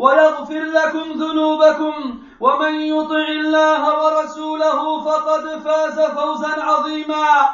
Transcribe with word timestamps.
ويغفر 0.00 0.62
لكم 0.78 1.12
ذنوبكم 1.22 2.18
ومن 2.40 2.74
يطع 2.74 3.26
الله 3.28 4.04
ورسوله 4.04 5.04
فقد 5.04 5.62
فاز 5.64 6.00
فوزا 6.00 6.52
عظيما 6.62 7.48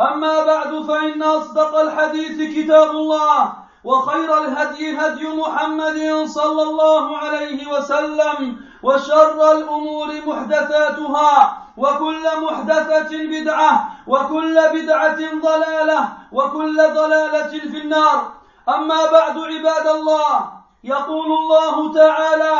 اما 0.00 0.44
بعد 0.44 0.82
فان 0.88 1.22
اصدق 1.22 1.76
الحديث 1.78 2.54
كتاب 2.56 2.90
الله 2.90 3.52
وخير 3.84 4.38
الهدي 4.44 4.98
هدي 4.98 5.28
محمد 5.28 6.24
صلى 6.26 6.62
الله 6.62 7.16
عليه 7.16 7.66
وسلم 7.72 8.56
وشر 8.82 9.52
الامور 9.52 10.06
محدثاتها 10.26 11.58
وكل 11.76 12.22
محدثة 12.42 13.08
بدعة 13.12 13.90
وكل 14.06 14.56
بدعة 14.74 15.18
ضلالة 15.42 16.08
وكل 16.32 16.76
ضلالة 16.94 17.48
في 17.58 17.78
النار 17.82 18.32
أما 18.68 19.10
بعد 19.12 19.38
عباد 19.38 19.86
الله 19.86 20.52
يقول 20.84 21.26
الله 21.32 21.94
تعالى 21.94 22.58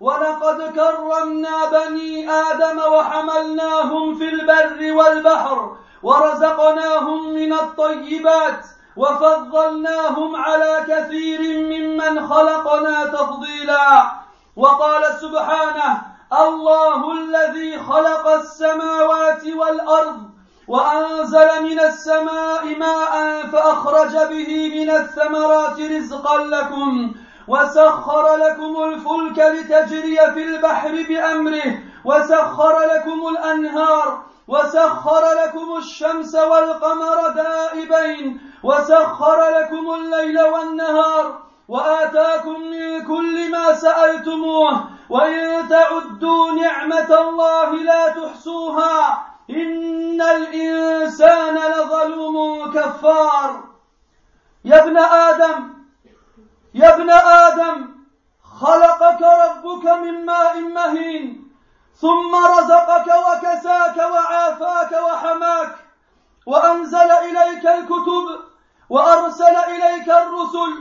ولقد 0.00 0.62
كرمنا 0.74 1.70
بني 1.70 2.30
ادم 2.30 2.78
وحملناهم 2.92 4.14
في 4.14 4.28
البر 4.28 4.94
والبحر 4.96 5.76
ورزقناهم 6.02 7.32
من 7.32 7.52
الطيبات 7.52 8.64
وفضلناهم 8.96 10.36
على 10.36 10.84
كثير 10.88 11.40
ممن 11.58 12.28
خلقنا 12.28 13.04
تفضيلا 13.04 14.10
وقال 14.56 15.02
سبحانه 15.20 16.02
الله 16.46 17.12
الذي 17.12 17.78
خلق 17.78 18.28
السماوات 18.28 19.42
والارض 19.46 20.22
وانزل 20.68 21.62
من 21.62 21.80
السماء 21.80 22.76
ماء 22.78 23.46
فاخرج 23.52 24.16
به 24.16 24.74
من 24.80 24.90
الثمرات 24.90 25.80
رزقا 25.80 26.38
لكم 26.38 27.14
وسخر 27.48 28.36
لكم 28.36 28.82
الفلك 28.82 29.38
لتجري 29.38 30.16
في 30.34 30.44
البحر 30.44 30.88
بأمره 31.08 31.78
وسخر 32.04 32.78
لكم 32.96 33.26
الأنهار 33.28 34.22
وسخر 34.48 35.22
لكم 35.44 35.76
الشمس 35.78 36.34
والقمر 36.34 37.28
دائبين 37.28 38.40
وسخر 38.62 39.50
لكم 39.60 39.90
الليل 39.90 40.42
والنهار 40.42 41.38
وآتاكم 41.68 42.60
من 42.60 43.04
كل 43.06 43.50
ما 43.50 43.72
سألتموه 43.74 44.84
وإن 45.10 45.68
تعدوا 45.68 46.52
نعمة 46.52 47.14
الله 47.28 47.70
لا 47.74 48.08
تحصوها 48.08 49.26
إن 49.50 50.22
الإنسان 50.22 51.54
لظلوم 51.72 52.72
كفار 52.74 53.64
يا 54.64 54.82
ابن 54.84 54.96
آدم 54.98 55.73
يا 56.74 56.94
ابن 56.94 57.10
آدم 57.10 57.96
خلقك 58.60 59.22
ربك 59.22 59.84
من 59.86 60.24
ماء 60.26 60.60
مهين 60.60 61.50
ثم 62.00 62.34
رزقك 62.34 63.06
وكساك 63.06 63.96
وعافاك 63.96 64.92
وحماك 64.92 65.74
وأنزل 66.46 67.10
إليك 67.12 67.66
الكتب 67.66 68.26
وأرسل 68.90 69.56
إليك 69.56 70.08
الرسل 70.08 70.72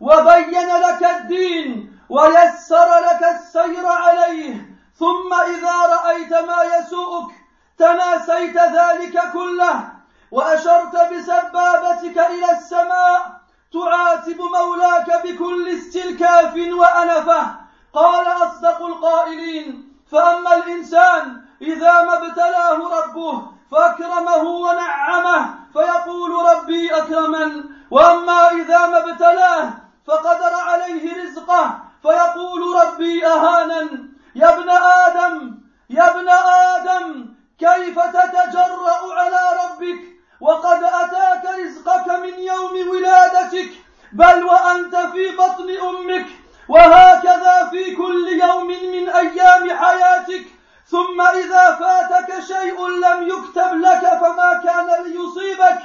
وبين 0.00 0.68
لك 0.76 1.02
الدين 1.10 1.98
ويسر 2.08 2.88
لك 3.08 3.22
السير 3.22 3.86
عليه 3.86 4.70
ثم 4.98 5.32
إذا 5.34 5.76
رأيت 5.94 6.32
ما 6.32 6.62
يسوءك 6.62 7.30
تناسيت 7.78 8.56
ذلك 8.56 9.32
كله 9.32 9.90
وأشرت 10.30 10.96
بسبابتك 11.12 12.18
إلى 12.18 12.50
السماء 12.50 13.39
تعاتب 13.72 14.40
مولاك 14.56 15.06
بكل 15.24 15.68
استلكاف 15.68 16.54
وأنفة 16.54 17.46
قال 17.94 18.26
أصدق 18.26 18.86
القائلين 18.86 19.96
فأما 20.12 20.54
الإنسان 20.54 21.42
إذا 21.62 22.02
ما 22.02 22.14
ابتلاه 22.26 22.76
ربه 22.98 23.42
فأكرمه 23.70 24.36
ونعمه 24.42 25.54
فيقول 25.72 26.46
ربي 26.52 26.96
أكرمن 26.98 27.64
وأما 27.90 28.50
إذا 28.52 28.86
ما 28.86 29.10
ابتلاه 29.10 29.70
فقدر 30.06 30.54
عليه 30.68 31.22
رزقه 31.24 31.78
فيقول 32.02 32.76
ربي 32.82 33.26
أهانن 33.26 34.08
يا 34.34 34.58
ابن 34.58 34.70
آدم 34.70 35.58
يا 35.90 36.10
ابن 36.10 36.28
آدم 36.48 37.26
كيف 37.58 37.98
تتجرأ 37.98 39.14
على 39.14 39.40
ربك 39.64 40.19
وقد 40.40 40.84
أتاك 40.84 41.44
رزقك 41.58 42.08
من 42.18 42.38
يوم 42.40 42.88
ولادتك 42.90 43.68
بل 44.12 44.44
وأنت 44.44 44.96
في 44.96 45.36
بطن 45.36 45.68
أمك 45.88 46.26
وهكذا 46.68 47.68
في 47.70 47.96
كل 47.96 48.28
يوم 48.28 48.66
من 48.66 49.08
أيام 49.08 49.76
حياتك 49.76 50.44
ثم 50.86 51.20
إذا 51.20 51.76
فاتك 51.80 52.40
شيء 52.44 52.88
لم 52.88 53.28
يكتب 53.28 53.72
لك 53.80 54.00
فما 54.20 54.60
كان 54.64 54.88
ليصيبك 55.04 55.78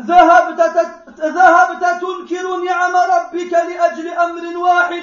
ذهبت 0.00 0.60
ذهبت 1.20 1.84
تنكر 2.00 2.56
نعم 2.56 2.96
ربك 2.96 3.52
لأجل 3.52 4.08
أمر 4.08 4.56
واحد 4.58 5.02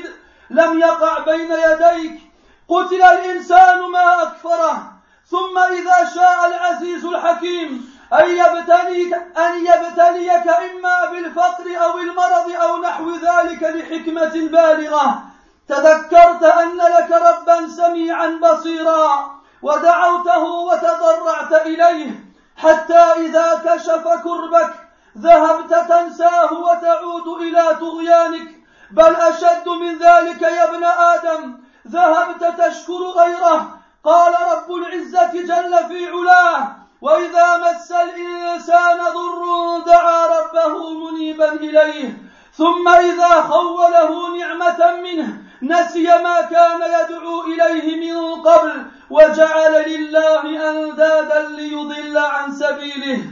لم 0.50 0.80
يقع 0.80 1.20
بين 1.20 1.52
يديك 1.52 2.22
قتل 2.70 3.02
الإنسان 3.02 3.80
ما 3.92 4.24
أكفره 4.24 4.94
ثم 5.26 5.58
إذا 5.60 6.10
شاء 6.16 6.48
العزيز 6.48 7.06
الحكيم 7.06 7.93
أن 8.14 8.30
يبتليك 8.30 9.14
أن 9.38 9.58
يبتليك 9.66 10.48
إما 10.48 11.06
بالفقر 11.12 11.66
أو 11.84 11.98
المرض 11.98 12.52
أو 12.64 12.82
نحو 12.82 13.12
ذلك 13.16 13.64
لحكمة 13.64 14.34
بالغة 14.50 15.24
تذكرت 15.68 16.44
أن 16.44 16.78
لك 16.78 17.12
ربا 17.12 17.68
سميعا 17.68 18.28
بصيرا 18.28 19.34
ودعوته 19.62 20.40
وتضرعت 20.44 21.54
إليه 21.54 22.20
حتى 22.58 22.96
إذا 23.00 23.62
كشف 23.66 24.04
كربك 24.24 24.74
ذهبت 25.18 25.70
تنساه 25.90 26.54
وتعود 26.54 27.28
إلى 27.42 27.76
طغيانك 27.76 28.48
بل 28.92 29.16
أشد 29.16 29.68
من 29.68 29.98
ذلك 29.98 30.42
يا 30.42 30.64
ابن 30.70 30.84
آدم 30.84 31.58
ذهبت 31.88 32.44
تشكر 32.62 33.04
غيره 33.18 33.70
قال 34.04 34.34
رب 34.52 34.72
العزة 34.72 35.32
جل 35.34 35.78
في 35.88 36.10
علاه 36.10 36.68
وإذا 37.04 37.48
مس 37.58 37.92
الإنسان 37.92 38.98
ضر 39.14 39.44
دعا 39.92 40.28
ربه 40.28 40.90
منيبا 40.94 41.54
إليه 41.54 42.18
ثم 42.54 42.88
إذا 42.88 43.42
خوله 43.42 44.38
نعمة 44.38 45.02
منه 45.02 45.38
نسي 45.62 46.04
ما 46.18 46.42
كان 46.42 46.82
يدعو 46.82 47.42
إليه 47.42 47.88
من 48.12 48.42
قبل 48.42 48.86
وجعل 49.10 49.74
لله 49.90 50.70
أندادا 50.70 51.48
ليضل 51.50 52.18
عن 52.18 52.52
سبيله 52.52 53.24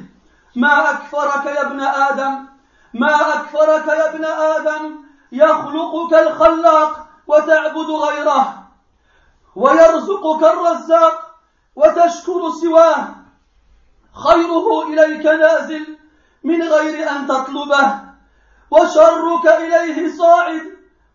ما 0.55 0.89
أكفرك 0.91 1.45
يا 1.45 1.61
ابن 1.61 1.81
آدم 1.81 2.45
ما 2.93 3.15
أكفرك 3.33 3.87
يا 3.87 4.09
ابن 4.09 4.25
آدم 4.25 4.95
يخلقك 5.31 6.13
الخلاق 6.13 7.07
وتعبد 7.27 7.89
غيره 7.89 8.53
ويرزقك 9.55 10.43
الرزاق 10.43 11.19
وتشكر 11.75 12.49
سواه 12.51 13.05
خيره 14.15 14.87
إليك 14.87 15.25
نازل 15.25 15.97
من 16.43 16.61
غير 16.63 17.09
أن 17.11 17.27
تطلبه 17.27 17.99
وشرك 18.71 19.45
إليه 19.45 20.17
صاعد 20.17 20.63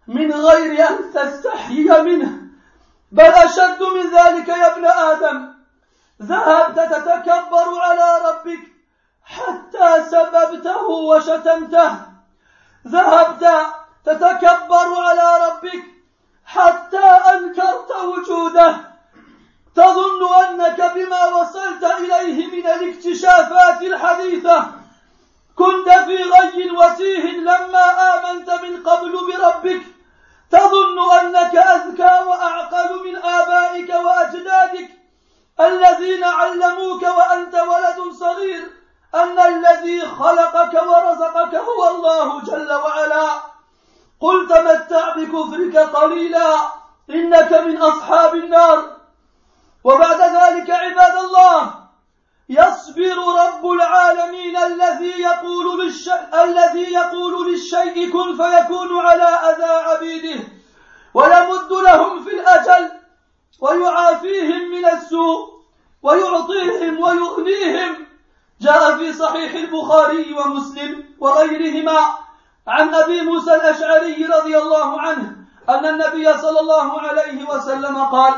من 0.08 0.32
غير 0.32 0.88
أن 0.90 1.12
تستحي 1.14 1.84
منه 2.02 2.32
بل 3.12 3.25
أشد 3.46 3.82
من 3.82 4.10
ذلك 4.16 4.48
يا 4.48 4.76
ابن 4.76 4.84
آدم 4.87 5.54
ذهبت 6.22 6.78
تتكبر 6.94 7.81
على 7.81 8.20
ربك 8.28 8.60
حتى 9.25 10.04
سببته 10.10 10.87
وشتمته 10.87 11.93
ذهبت 12.88 13.44
تتكبر 14.04 15.00
على 15.06 15.48
ربك 15.48 15.82
حتى 16.46 17.06
أنكرت 17.06 17.90
وجوده 18.04 18.85
تظن 19.76 20.20
أنك 20.43 20.93
بما 20.94 21.25
وصلت 21.25 21.84
إليه 21.84 22.46
من 22.46 22.67
الاكتشافات 22.67 23.82
الحديثة 23.82 24.64
كنت 25.56 25.88
في 25.88 26.17
غي 26.23 26.70
وتيه 26.70 27.25
لما 27.37 27.87
آمنت 28.14 28.50
من 28.50 28.82
قبل 28.82 29.17
بربك 29.26 29.82
تظن 30.50 30.99
أنك 31.20 31.56
أذكى 31.56 32.25
وأعقل 32.28 33.05
من 33.05 33.17
آبائك 33.17 33.90
وأجدادك 34.05 34.88
الذين 35.61 36.25
علموك 36.25 37.02
وأنت 37.02 37.55
ولد 37.55 38.12
صغير 38.14 38.67
أن 39.14 39.38
الذي 39.38 40.00
خلقك 40.06 40.75
ورزقك 40.75 41.55
هو 41.55 41.90
الله 41.90 42.40
جل 42.40 42.72
وعلا 42.72 43.29
قل 44.20 44.49
تمتع 44.49 45.14
بكفرك 45.17 45.76
قليلا 45.76 46.56
إنك 47.11 47.52
من 47.52 47.76
أصحاب 47.76 48.34
النار 48.34 48.95
وبعد 49.86 50.20
ذلك 50.20 50.70
عباد 50.70 51.14
الله 51.24 51.74
يصبر 52.48 53.16
رب 53.42 53.66
العالمين 53.70 54.56
الذي 54.56 55.14
يقول 55.22 55.84
للشيء 55.86 56.26
الذي 56.44 56.92
يقول 56.92 57.52
للشيء 57.52 58.10
كن 58.12 58.34
فيكون 58.36 58.98
على 59.00 59.24
اذى 59.50 59.72
عبيده 59.86 60.44
ويمد 61.14 61.72
لهم 61.84 62.24
في 62.24 62.30
الاجل 62.30 62.88
ويعافيهم 63.60 64.68
من 64.70 64.86
السوء 64.86 65.48
ويعطيهم 66.02 67.00
ويغنيهم 67.00 68.06
جاء 68.60 68.96
في 68.96 69.12
صحيح 69.12 69.54
البخاري 69.54 70.34
ومسلم 70.38 71.04
وغيرهما 71.18 71.98
عن 72.68 72.94
ابي 72.94 73.20
موسى 73.20 73.54
الاشعري 73.54 74.24
رضي 74.26 74.58
الله 74.58 75.00
عنه 75.00 75.36
ان 75.68 75.86
النبي 75.86 76.38
صلى 76.38 76.60
الله 76.60 77.00
عليه 77.00 77.48
وسلم 77.48 78.04
قال 78.04 78.34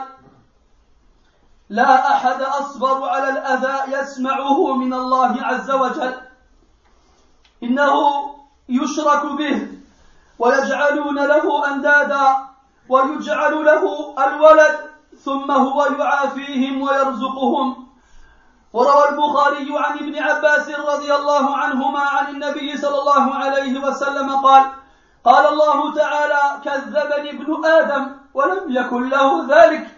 لا 1.71 2.11
احد 2.17 2.43
اصبر 2.43 3.09
على 3.09 3.29
الاذى 3.29 3.93
يسمعه 3.97 4.77
من 4.77 4.93
الله 4.95 5.37
عز 5.43 5.71
وجل 5.71 6.15
انه 7.63 7.97
يشرك 8.69 9.25
به 9.27 9.69
ويجعلون 10.39 11.19
له 11.19 11.73
اندادا 11.75 12.35
ويجعل 12.89 13.65
له 13.65 14.15
الولد 14.27 14.77
ثم 15.25 15.51
هو 15.51 15.87
يعافيهم 15.99 16.83
ويرزقهم 16.83 17.87
وروى 18.73 19.09
البخاري 19.09 19.69
عن 19.79 19.99
ابن 19.99 20.19
عباس 20.23 20.69
رضي 20.69 21.15
الله 21.15 21.57
عنهما 21.57 22.01
عن 22.01 22.29
النبي 22.35 22.77
صلى 22.77 22.99
الله 23.01 23.35
عليه 23.35 23.81
وسلم 23.85 24.37
قال 24.37 24.65
قال 25.25 25.47
الله 25.47 25.95
تعالى 25.95 26.41
كذبني 26.65 27.31
ابن 27.31 27.65
ادم 27.67 28.07
ولم 28.35 28.61
يكن 28.69 29.09
له 29.09 29.47
ذلك 29.49 29.98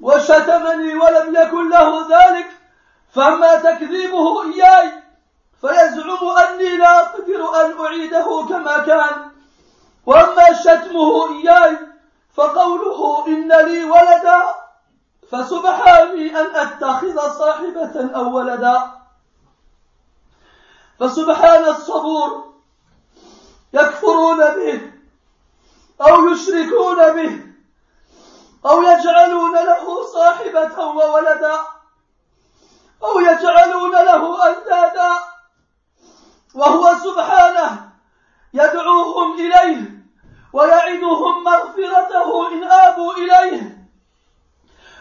وشتمني 0.00 0.94
ولم 0.94 1.34
يكن 1.42 1.68
له 1.70 2.06
ذلك 2.10 2.46
فأما 3.14 3.56
تكذيبه 3.56 4.42
إياي 4.42 4.92
فيزعم 5.60 6.28
أني 6.28 6.76
لا 6.76 6.98
أقدر 7.02 7.64
أن 7.66 7.80
أعيده 7.84 8.46
كما 8.48 8.78
كان 8.78 9.30
وأما 10.06 10.52
شتمه 10.52 11.28
إياي 11.32 11.78
فقوله 12.34 13.26
إن 13.26 13.52
لي 13.52 13.84
ولدا 13.84 14.42
فسبحاني 15.32 16.40
أن 16.40 16.46
أتخذ 16.56 17.38
صاحبة 17.38 18.10
أو 18.16 18.36
ولدا 18.36 18.82
فسبحان 21.00 21.64
الصبور 21.64 22.54
يكفرون 23.72 24.38
به 24.38 24.80
أو 26.00 26.28
يشركون 26.28 26.96
به 27.14 27.47
أو 28.66 28.82
يجعلون 28.82 29.52
له 29.52 30.02
صاحبة 30.06 30.86
وولدا 30.86 31.54
أو 33.04 33.18
يجعلون 33.20 33.90
له 33.92 34.46
أندادا 34.48 35.10
وهو 36.54 36.94
سبحانه 36.94 37.88
يدعوهم 38.54 39.32
إليه 39.32 39.98
ويعدهم 40.52 41.44
مغفرته 41.44 42.48
إن 42.52 42.64
آبوا 42.64 43.12
إليه 43.12 43.78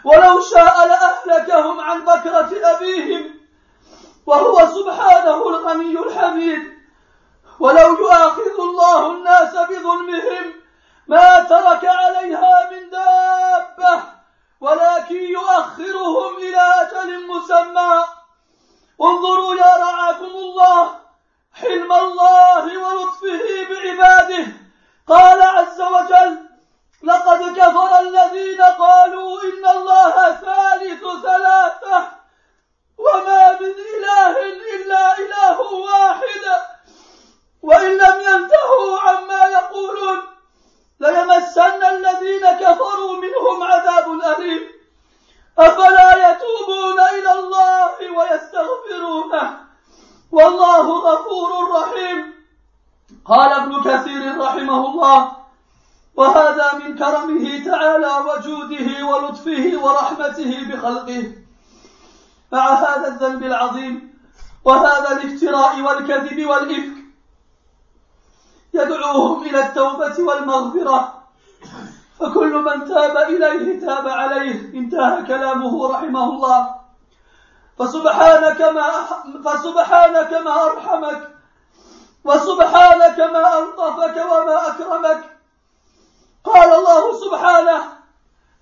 ولو 0.04 0.42
شاء 0.42 0.88
لأهلكهم 0.88 1.80
عن 1.80 2.02
بكرة 2.06 2.68
أبيهم 2.72 3.36
وهو 4.26 4.56
سبحانه 4.68 5.48
الغني 5.50 6.00
الحميد 6.00 6.74
ولو 7.60 7.88
يؤاخذ 8.00 8.60
الله 8.60 9.12
الناس 9.12 9.54
بظلمهم 9.56 10.54
ما 11.08 11.40
ترك 11.44 11.86
عليها 11.86 12.70
من 12.72 12.90
دابة 12.90 14.04
ولكن 14.62 15.16
يؤخرهم 15.16 16.38
إلى 16.38 16.62
أجل 16.82 17.28
مسمى 17.28 18.04
انظروا 19.02 19.56
يا 19.56 19.76
رعاكم 19.78 20.26
الله 20.36 21.00
حلم 21.54 21.94
الله 21.94 22.78
ولطفه 22.78 23.68
بعباده 23.70 24.46
قال 25.08 25.42
عز 25.42 25.82
وجل 25.82 26.48
لقد 27.04 27.42
كفر 27.60 28.00
الذين 28.00 28.62
قالوا 28.62 29.42
إن 29.44 29.66
الله 29.68 30.14
ثالث 30.32 31.04
ثلاثة 31.24 32.08
وما 32.98 33.58
من 33.62 33.74
إله 33.96 34.40
إلا 34.76 35.18
إله 35.18 35.60
واحد 35.62 36.62
وإن 37.62 37.98
لم 37.98 38.22
ينتهوا 38.22 39.00
عما 39.00 39.46
يقولون 39.46 40.22
ليمسن 41.00 41.84
الذين 41.84 42.52
كفروا 42.60 43.14
منهم 43.18 43.64
عذاب 43.64 44.08
أليم 44.38 44.62
أفلا 45.60 46.30
يتوبون 46.32 47.00
إلى 47.00 47.32
الله 47.40 47.92
ويستغفرونه 48.18 49.58
والله 50.32 50.90
غفور 51.02 51.72
رحيم 51.72 52.34
قال 53.26 53.52
ابن 53.54 53.84
كثير 53.84 54.38
رحمه 54.42 54.86
الله 54.86 55.32
وهذا 56.16 56.72
من 56.74 56.98
كرمه 56.98 57.64
تعالى 57.66 58.12
وجوده 58.30 59.06
ولطفه 59.06 59.66
ورحمته 59.84 60.66
بخلقه 60.70 61.32
مع 62.52 62.74
هذا 62.74 63.08
الذنب 63.08 63.44
العظيم 63.44 64.18
وهذا 64.66 65.12
الافتراء 65.12 65.82
والكذب 65.82 66.46
والإفك 66.46 66.97
يدعوهم 68.78 69.42
إلى 69.44 69.60
التوبة 69.66 70.14
والمغفرة 70.24 71.14
فكل 72.20 72.48
من 72.54 72.86
تاب 72.86 73.18
إليه 73.18 73.80
تاب 73.88 74.08
عليه 74.08 74.74
انتهى 74.80 75.24
كلامه 75.28 75.88
رحمه 75.94 76.24
الله 76.24 76.76
فسبحانك 77.80 78.62
ما 78.62 78.92
فسبحانك 79.46 80.34
ما 80.34 80.64
أرحمك 80.66 81.32
وسبحانك 82.24 83.20
ما 83.20 83.60
ألطفك 83.60 84.18
وما 84.32 84.68
أكرمك 84.68 85.24
قال 86.44 86.74
الله 86.76 87.14
سبحانه 87.20 87.82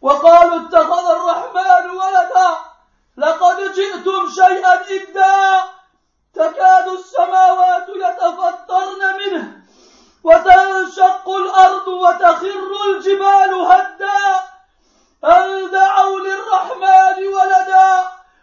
وقالوا 0.01 0.61
اتخذ 0.61 1.11
الرحمن 1.11 1.89
ولدا 1.89 2.49
لقد 3.17 3.71
جئتم 3.73 4.29
شيئا 4.35 4.73
إدا 4.73 5.61
تكاد 6.33 6.87
السماوات 6.87 7.85
يتفطرن 7.89 9.03
منه 9.19 9.64
وتنشق 10.25 11.29
الأرض 11.29 11.87
وتخر 11.87 12.69
الجبال 12.89 13.53
هدا 13.53 14.23
أن 15.23 15.71
دعوا 15.71 16.19
للرحمن 16.19 17.17
ولدا 17.27 17.91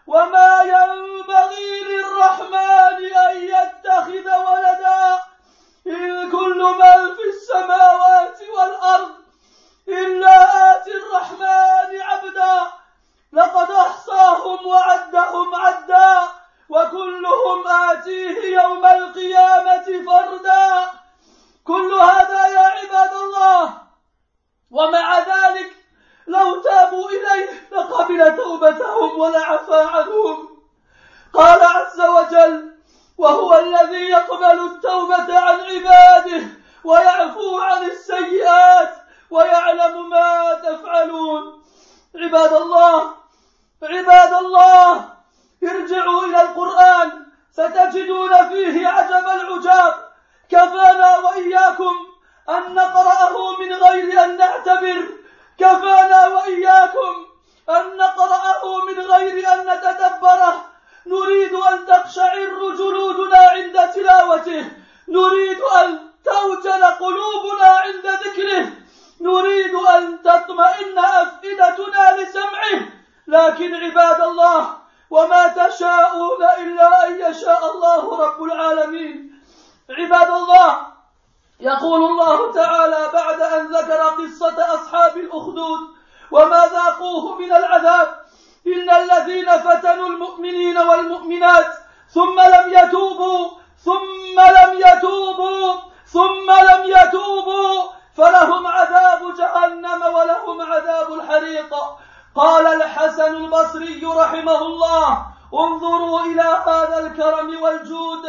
وما 0.06 0.52
ينبغي 0.62 1.80
للرحمن 1.84 3.02
أن 3.30 3.36
يتخذ 3.54 4.26
ولدا 4.48 5.18
إن 5.86 6.30
كل 6.30 6.60
من 6.62 7.14
في 7.16 7.24
السماوات 7.36 8.38
والأرض 8.56 9.10
إلا 9.88 10.34
آتي 10.76 10.92
ترى 83.82 84.26
قصة 84.26 84.74
أصحاب 84.74 85.16
الأخدود 85.16 85.78
وما 86.30 86.62
ذاقوه 86.72 87.38
من 87.38 87.52
العذاب 87.52 88.20
إن 88.66 88.90
الذين 88.90 89.50
فتنوا 89.58 90.08
المؤمنين 90.08 90.78
والمؤمنات 90.78 91.66
ثم 92.14 92.40
لم 92.40 92.72
يتوبوا 92.78 93.50
ثم 93.84 94.40
لم 94.40 94.80
يتوبوا 94.86 95.74
ثم 96.06 96.50
لم 96.50 96.84
يتوبوا 96.84 97.82
فلهم 98.16 98.66
عذاب 98.66 99.34
جهنم 99.34 100.02
ولهم 100.14 100.62
عذاب 100.72 101.12
الحريق 101.12 101.74
قال 102.34 102.66
الحسن 102.66 103.34
البصري 103.36 104.04
رحمه 104.06 104.62
الله 104.62 105.26
انظروا 105.54 106.20
إلى 106.20 106.42
هذا 106.66 106.98
الكرم 107.06 107.62
والجود 107.62 108.26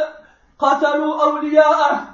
قتلوا 0.58 1.22
أولياءه 1.22 2.13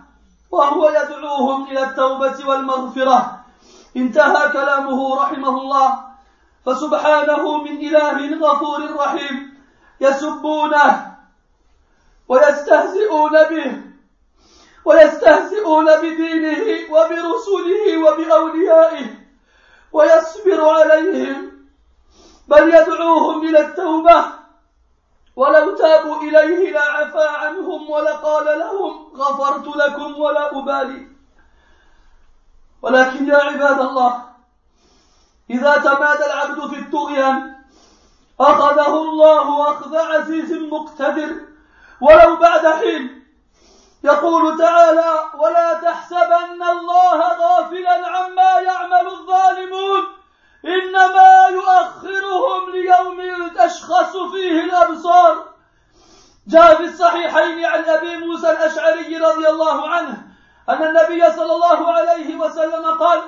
وهو 0.50 0.88
يدعوهم 0.88 1.66
إلى 1.70 1.82
التوبة 1.82 2.48
والمغفرة 2.48 3.44
انتهى 3.96 4.48
كلامه 4.52 5.22
رحمه 5.22 5.48
الله 5.48 5.98
فسبحانه 6.66 7.56
من 7.62 7.76
إله 7.78 8.40
غفور 8.46 8.96
رحيم 8.96 9.54
يسبونه 10.00 11.12
ويستهزئون 12.28 13.30
به 13.32 13.82
ويستهزئون 14.84 15.86
بدينه 15.96 16.92
وبرسله 16.92 17.98
وبأوليائه 17.98 19.06
ويصبر 19.92 20.68
عليهم 20.70 21.50
بل 22.48 22.68
يدعوهم 22.74 23.42
إلى 23.48 23.60
التوبة 23.60 24.39
ولو 25.40 25.74
تابوا 25.76 26.16
إليه 26.16 26.72
لعفى 26.72 27.28
عنهم 27.36 27.90
ولقال 27.90 28.58
لهم 28.58 29.12
غفرت 29.16 29.76
لكم 29.76 30.20
ولا 30.20 30.58
أبالي 30.58 31.06
ولكن 32.82 33.28
يا 33.28 33.36
عباد 33.36 33.80
الله 33.80 34.22
إذا 35.50 35.78
تمادى 35.78 36.26
العبد 36.26 36.70
في 36.70 36.78
الطغيان 36.80 37.54
أخذه 38.40 38.94
الله 38.96 39.70
أخذ 39.70 39.96
عزيز 39.96 40.52
مقتدر 40.52 41.30
ولو 42.00 42.36
بعد 42.36 42.66
حين 42.66 43.24
يقول 44.04 44.58
تعالى 44.58 45.14
ولا 45.38 45.74
تحسبن 45.74 46.62
الله 46.78 47.18
غافلا 47.40 48.06
عما 48.08 48.52
يعمل 48.60 49.06
الظالمون 49.08 50.02
إنما 50.64 51.29
يؤخرهم 51.50 52.70
ليوم 52.70 53.48
تشخص 53.48 54.16
فيه 54.32 54.60
الأبصار 54.60 55.44
جاء 56.48 56.74
في 56.74 56.84
الصحيحين 56.84 57.64
عن 57.64 57.84
أبي 57.84 58.16
موسى 58.16 58.50
الأشعري 58.50 59.18
رضي 59.18 59.48
الله 59.48 59.88
عنه 59.88 60.22
أن 60.68 60.82
النبي 60.82 61.32
صلى 61.32 61.52
الله 61.52 61.92
عليه 61.92 62.36
وسلم 62.36 62.86
قال 62.86 63.22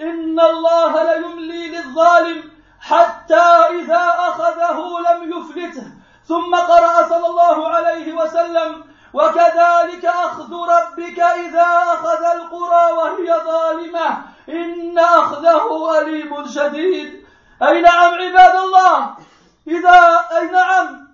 إن 0.00 0.40
الله 0.40 1.02
ليملي 1.02 1.68
للظالم 1.68 2.50
حتى 2.80 3.74
إذا 3.80 4.14
أخذه 4.18 4.80
لم 5.12 5.30
يفلته 5.32 5.84
ثم 6.28 6.54
قرأ 6.54 7.08
صلى 7.08 7.26
الله 7.26 7.68
عليه 7.68 8.12
وسلم 8.12 8.84
وكذلك 9.14 10.04
أخذ 10.04 10.52
ربك 10.52 11.20
إذا 11.20 11.66
أخذ 11.92 12.24
القرى 12.36 12.92
وهي 12.92 13.38
ظالمة 13.46 14.18
إن 14.48 14.98
أخذه 14.98 15.98
أليم 16.00 16.46
شديد 16.46 17.19
أي 17.62 17.80
نعم 17.80 18.14
عباد 18.14 18.56
الله 18.56 19.14
إذا 19.68 20.26
أي 20.38 20.46
نعم 20.50 21.08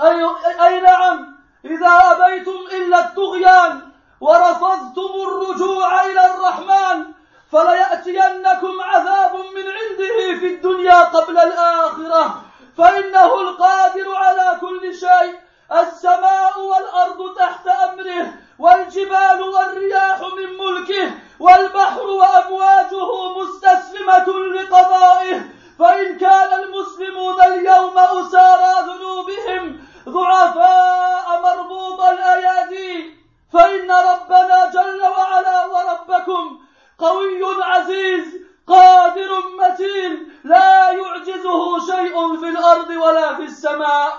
أي, 0.00 0.24
أي 0.66 0.80
نعم 0.80 1.36
إذا 1.64 1.98
أبيتم 2.12 2.58
إلا 2.72 2.98
الطغيان 3.04 3.80
ورفضتم 4.20 5.12
الرجوع 5.26 6.04
إلى 6.06 6.26
الرحمن 6.26 7.04
فليأتينكم 7.52 8.80
عذاب 8.80 9.34
من 9.34 9.64
عنده 9.68 10.38
في 10.40 10.46
الدنيا 10.54 11.00
قبل 11.00 11.38
الآخرة 11.38 12.42
فإنه 12.78 13.40
القادر 13.40 14.14
على 14.14 14.58
كل 14.60 14.94
شيء 14.94 15.34
السماء 15.80 16.60
والأرض 16.60 17.34
تحت 17.38 17.66
أمره 17.68 18.32
والجبال 18.58 19.42
والرياح 19.42 20.20
من 20.20 20.58
ملكه 20.58 21.12
والبحر 21.40 22.00
وأمواجه 22.02 23.38
مستسلمة 23.38 24.26
لقضائه 24.48 25.42
فإن 25.78 26.18
كان 26.18 26.52
المسلمون 26.62 27.40
اليوم 27.42 27.98
أسارى 27.98 28.74
ذنوبهم 28.80 29.80
ضعفاء 30.08 31.40
مربوط 31.42 32.00
الأيادي 32.00 33.14
فإن 33.52 33.90
ربنا 33.90 34.70
جل 34.74 35.02
وعلا 35.02 35.64
وربكم 35.66 36.58
قوي 36.98 37.62
عزيز 37.64 38.24
قادر 38.68 39.42
متين 39.60 40.32
لا 40.44 40.90
يعجزه 40.90 41.78
شيء 41.86 42.36
في 42.40 42.48
الأرض 42.48 42.90
ولا 42.90 43.34
في 43.36 43.42
السماء 43.42 44.12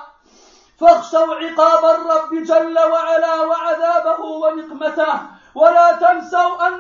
فاخشوا 0.82 1.36
عقاب 1.36 1.86
الرب 1.86 2.30
جل 2.44 2.80
وعلا 2.80 3.36
وعذابه 3.42 4.22
ونقمته 4.26 5.18
ولا 5.56 5.88
تنسوا 5.92 6.68
أن 6.68 6.75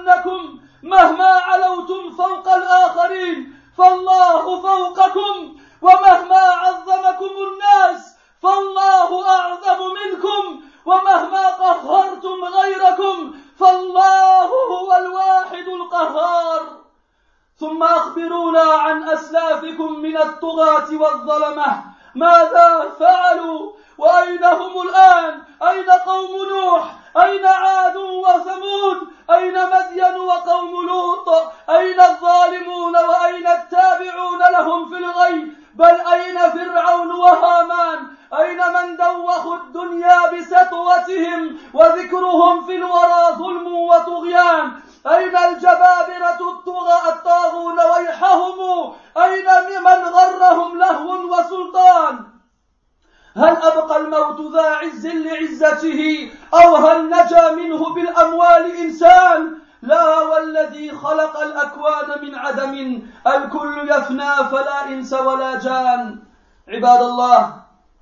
هل 53.38 53.56
أبقى 53.56 53.98
الموت 54.02 54.42
ذا 54.54 54.70
عز 54.76 55.08
لعزته 55.08 56.32
أو 56.54 56.76
هل 56.76 57.10
نجا 57.10 57.52
منه 57.52 57.94
بالأموال 57.94 58.76
إنسان 58.76 59.58
لا 59.82 60.20
والذي 60.20 60.92
خلق 60.92 61.40
الأكوان 61.40 62.22
من 62.26 62.36
عدم 62.36 63.02
الكل 63.28 63.90
يفنى 63.90 64.36
فلا 64.52 64.88
إنس 64.88 65.14
ولا 65.14 65.56
جان 65.60 66.20
عباد 66.68 67.02
الله 67.02 67.54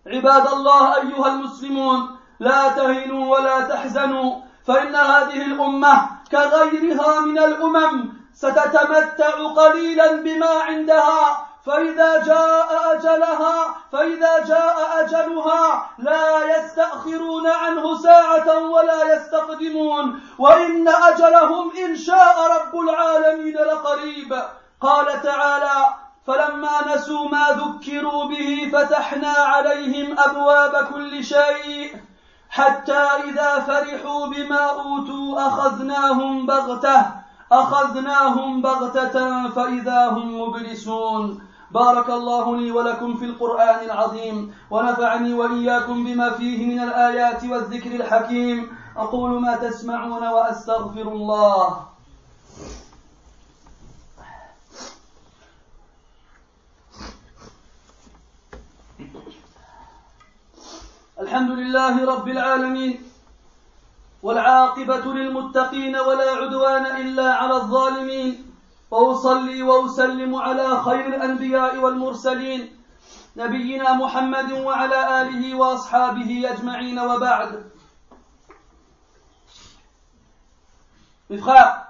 عباد 0.07 0.47
الله 0.53 0.95
أيها 0.97 1.27
المسلمون 1.27 2.17
لا 2.39 2.67
تهنوا 2.69 3.37
ولا 3.37 3.61
تحزنوا 3.61 4.35
فإن 4.67 4.95
هذه 4.95 5.41
الأمة 5.45 6.09
كغيرها 6.31 7.19
من 7.19 7.37
الأمم 7.39 8.13
ستتمتع 8.33 9.31
قليلا 9.57 10.15
بما 10.15 10.49
عندها 10.67 11.43
فإذا 11.65 12.23
جاء 12.23 12.93
أجلها 12.93 13.75
فإذا 13.91 14.43
جاء 14.47 14.77
أجلها 15.01 15.89
لا 15.99 16.57
يستأخرون 16.57 17.47
عنه 17.47 17.97
ساعة 17.97 18.57
ولا 18.69 19.13
يستقدمون 19.15 20.19
وإن 20.39 20.87
أجلهم 20.87 21.71
إن 21.85 21.95
شاء 21.95 22.35
رب 22.55 22.79
العالمين 22.79 23.55
لقريب 23.55 24.41
قال 24.81 25.21
تعالى 25.23 25.85
فلما 26.27 26.93
نسوا 26.95 27.29
ما 27.29 27.47
ذكروا 27.49 28.25
به 28.25 28.71
فتحنا 28.73 29.29
عليهم 29.31 30.19
أبواب 30.19 30.85
كل 30.93 31.23
شيء 31.23 32.01
حتى 32.49 32.99
إذا 33.23 33.59
فرحوا 33.59 34.27
بما 34.27 34.69
أوتوا 34.69 35.47
أخذناهم 35.47 36.45
بغتة 36.45 37.05
أخذناهم 37.51 38.61
بغتة 38.61 39.49
فإذا 39.49 40.07
هم 40.09 40.41
مبلسون 40.41 41.41
بارك 41.73 42.09
الله 42.09 42.57
لي 42.57 42.71
ولكم 42.71 43.17
في 43.17 43.25
القرآن 43.25 43.85
العظيم 43.85 44.55
ونفعني 44.71 45.33
وإياكم 45.33 46.03
بما 46.03 46.29
فيه 46.33 46.65
من 46.67 46.79
الآيات 46.79 47.43
والذكر 47.43 47.91
الحكيم 47.91 48.77
أقول 48.97 49.41
ما 49.41 49.55
تسمعون 49.55 50.27
وأستغفر 50.27 51.01
الله 51.01 51.87
الحمد 61.19 61.51
لله 61.51 62.05
رب 62.05 62.27
العالمين 62.27 63.01
والعاقبة 64.23 65.05
للمتقين 65.13 65.95
ولا 65.95 66.29
عدوان 66.31 66.85
إلا 66.85 67.33
على 67.33 67.53
الظالمين 67.55 68.52
واصلي 68.93 69.63
واسلم 69.63 70.29
Mes 81.29 81.37
frères, 81.39 81.87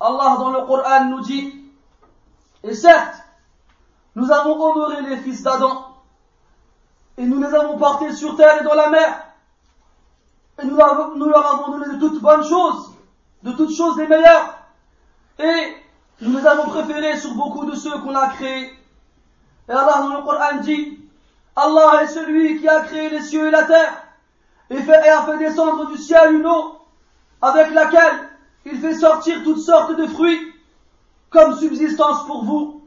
Allah 0.00 0.36
dans 0.38 0.50
le 0.50 0.66
Coran 0.66 1.04
nous 1.06 1.20
dit, 1.22 1.64
et 2.62 2.74
certes, 2.74 3.12
nous 4.14 4.30
avons 4.30 4.60
honoré 4.62 5.02
les 5.02 5.16
fils 5.18 5.42
d'Adam, 5.42 5.84
et 7.18 7.24
nous 7.24 7.42
les 7.42 7.52
avons 7.52 7.76
portés 7.76 8.12
sur 8.14 8.36
terre 8.36 8.60
et 8.60 8.64
dans 8.64 8.74
la 8.74 8.90
mer, 8.90 9.20
et 10.62 10.66
nous 10.66 10.76
leur 10.76 10.90
avons, 11.44 11.72
donné 11.78 11.92
de 11.94 11.98
toutes 11.98 12.22
bonnes 12.22 12.44
choses, 12.44 12.92
de 13.42 13.50
toutes 13.52 13.74
choses 13.74 13.96
les 13.96 14.06
meilleures, 14.06 14.58
et 15.38 15.76
nous 16.20 16.46
avons 16.46 16.70
préféré 16.70 17.16
sur 17.18 17.34
beaucoup 17.34 17.64
de 17.68 17.74
ceux 17.74 17.98
qu'on 18.00 18.14
a 18.14 18.28
créés. 18.30 18.70
Et 19.68 19.72
Allah 19.72 19.98
dans 20.02 20.08
le 20.18 20.22
Coran 20.22 20.58
dit, 20.62 21.00
Allah 21.56 22.02
est 22.02 22.06
celui 22.06 22.60
qui 22.60 22.68
a 22.68 22.82
créé 22.82 23.08
les 23.10 23.22
cieux 23.22 23.48
et 23.48 23.50
la 23.50 23.64
terre, 23.64 23.94
et, 24.70 24.76
et 24.76 25.08
a 25.08 25.22
fait 25.24 25.38
descendre 25.38 25.88
du 25.90 25.96
ciel 25.98 26.34
une 26.34 26.46
eau, 26.46 26.78
avec 27.40 27.70
laquelle 27.72 28.28
il 28.64 28.78
fait 28.78 28.94
sortir 28.94 29.42
toutes 29.42 29.58
sortes 29.58 29.96
de 29.96 30.06
fruits, 30.06 30.52
comme 31.30 31.54
subsistance 31.56 32.26
pour 32.26 32.44
vous. 32.44 32.82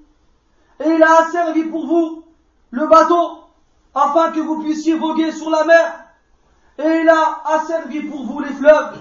Et 0.84 0.88
il 0.89 1.04
a 1.04 1.24
asservi 1.25 1.63
pour 1.66 1.86
vous 1.88 2.24
le 2.72 2.88
bateau, 2.88 3.39
afin 3.94 4.32
que 4.32 4.39
vous 4.39 4.62
puissiez 4.63 4.94
voguer 4.96 5.32
sur 5.34 5.50
la 5.50 5.63
mer. 5.66 6.00
Et 6.77 7.01
il 7.01 7.10
a 7.10 7.42
asservi 7.56 8.04
pour 8.04 8.25
vous 8.25 8.39
les 8.39 8.54
fleuves. 8.54 8.98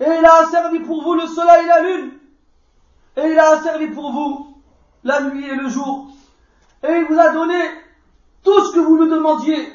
Et 0.00 0.06
il 0.06 0.24
a 0.24 0.34
asservi 0.42 0.78
pour 0.80 1.02
vous 1.02 1.14
le 1.14 1.26
soleil 1.26 1.64
et 1.64 1.68
la 1.68 1.82
lune, 1.82 2.12
et 3.16 3.26
il 3.32 3.38
a 3.38 3.62
servi 3.62 3.88
pour 3.88 4.10
vous 4.12 4.54
la 5.04 5.22
nuit 5.22 5.46
et 5.46 5.54
le 5.54 5.68
jour. 5.68 6.08
Et 6.86 6.90
il 6.90 7.04
vous 7.06 7.18
a 7.18 7.32
donné 7.32 7.60
tout 8.42 8.64
ce 8.64 8.74
que 8.74 8.80
vous 8.80 8.96
lui 8.96 9.10
demandiez. 9.10 9.68